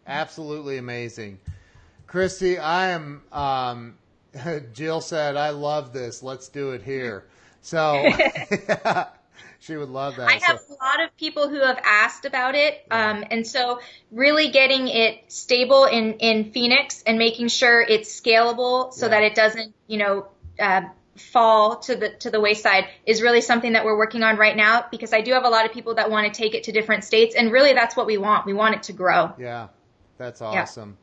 [0.07, 1.39] absolutely amazing.
[2.07, 3.23] Kristy, I am.
[3.33, 3.95] Um,
[4.73, 6.23] Jill said, "I love this.
[6.23, 7.25] Let's do it here."
[7.63, 9.09] So yeah,
[9.61, 10.29] she would love that.
[10.29, 10.75] I have so.
[10.75, 13.81] a lot of people who have asked about it, um, and so
[14.11, 19.11] really getting it stable in in Phoenix and making sure it's scalable so yeah.
[19.11, 20.27] that it doesn't, you know.
[20.59, 20.83] Uh,
[21.17, 24.85] fall to the to the wayside is really something that we're working on right now
[24.91, 27.05] because I do have a lot of people that want to take it to different
[27.05, 28.47] states and really that's what we want.
[28.47, 29.33] We want it to grow.
[29.39, 29.69] Yeah.
[30.19, 30.97] That's awesome.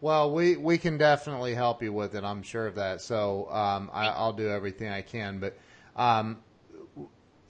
[0.00, 2.24] Well, we, we can definitely help you with it.
[2.24, 3.00] I'm sure of that.
[3.00, 5.38] So um, I, will do everything I can.
[5.38, 5.56] But
[5.96, 6.38] um,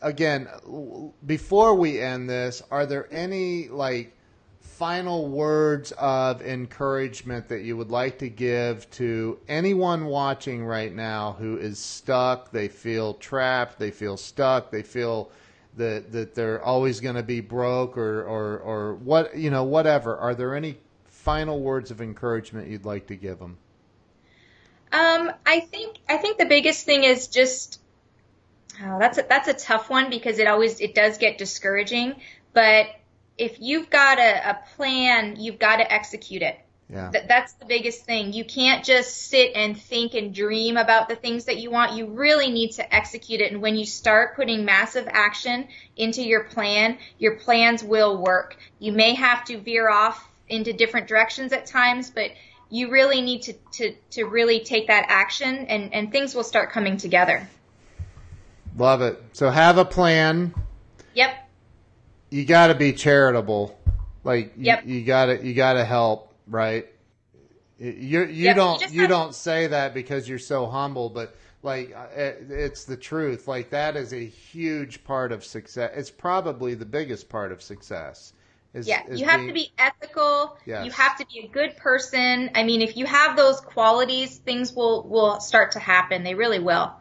[0.00, 0.48] again,
[1.24, 4.14] before we end this, are there any like
[4.62, 11.36] final words of encouragement that you would like to give to anyone watching right now
[11.38, 12.50] who is stuck?
[12.50, 13.78] They feel trapped.
[13.78, 14.70] They feel stuck.
[14.70, 15.30] They feel
[15.76, 20.16] that that they're always going to be broke or, or or what you know whatever.
[20.16, 23.58] Are there any final words of encouragement you'd like to give them?
[24.92, 27.80] Um, I think I think the biggest thing is just
[28.82, 32.16] oh, that's a, that's a tough one because it always it does get discouraging.
[32.52, 32.86] But
[33.38, 36.58] if you've got a, a plan, you've got to execute it.
[36.88, 37.10] Yeah.
[37.10, 38.32] Th- that's the biggest thing.
[38.32, 41.92] You can't just sit and think and dream about the things that you want.
[41.92, 43.50] You really need to execute it.
[43.50, 48.58] And when you start putting massive action into your plan, your plans will work.
[48.78, 52.30] You may have to veer off into different directions at times, but
[52.68, 56.72] you really need to, to, to really take that action and, and things will start
[56.72, 57.48] coming together.
[58.76, 59.22] Love it.
[59.32, 60.54] So have a plan.
[61.14, 61.41] Yep.
[62.32, 63.78] You got to be charitable.
[64.24, 64.86] Like yep.
[64.86, 66.86] you, you got to you got to help, right?
[67.78, 68.56] You you yep.
[68.56, 72.96] don't you, you don't say that because you're so humble, but like uh, it's the
[72.96, 73.48] truth.
[73.48, 75.92] Like that is a huge part of success.
[75.94, 78.32] It's probably the biggest part of success
[78.72, 79.48] is, yeah, is you have being...
[79.48, 80.56] to be ethical.
[80.64, 80.86] Yes.
[80.86, 82.50] You have to be a good person.
[82.54, 86.24] I mean, if you have those qualities, things will will start to happen.
[86.24, 86.92] They really will.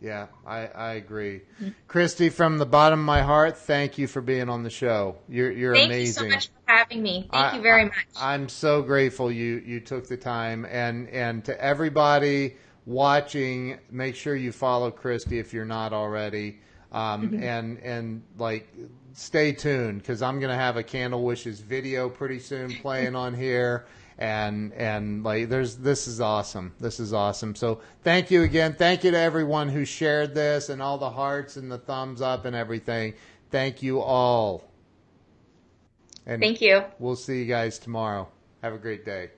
[0.00, 1.42] Yeah, I, I agree.
[1.86, 5.16] Kristy, from the bottom of my heart, thank you for being on the show.
[5.28, 6.30] You're you're thank amazing.
[6.30, 7.28] Thank you so much for having me.
[7.30, 8.06] Thank I, you very much.
[8.18, 14.16] I, I'm so grateful you you took the time and and to everybody watching, make
[14.16, 16.58] sure you follow Kristy if you're not already.
[16.92, 17.42] Um, mm-hmm.
[17.42, 18.68] and and like
[19.12, 23.86] stay tuned because I'm gonna have a Candle Wishes video pretty soon playing on here.
[24.20, 26.74] And and like there's this is awesome.
[26.78, 27.54] This is awesome.
[27.54, 28.74] So thank you again.
[28.74, 32.44] Thank you to everyone who shared this and all the hearts and the thumbs up
[32.44, 33.14] and everything.
[33.50, 34.70] Thank you all.
[36.26, 36.84] And Thank you.
[36.98, 38.28] We'll see you guys tomorrow.
[38.62, 39.30] Have a great day.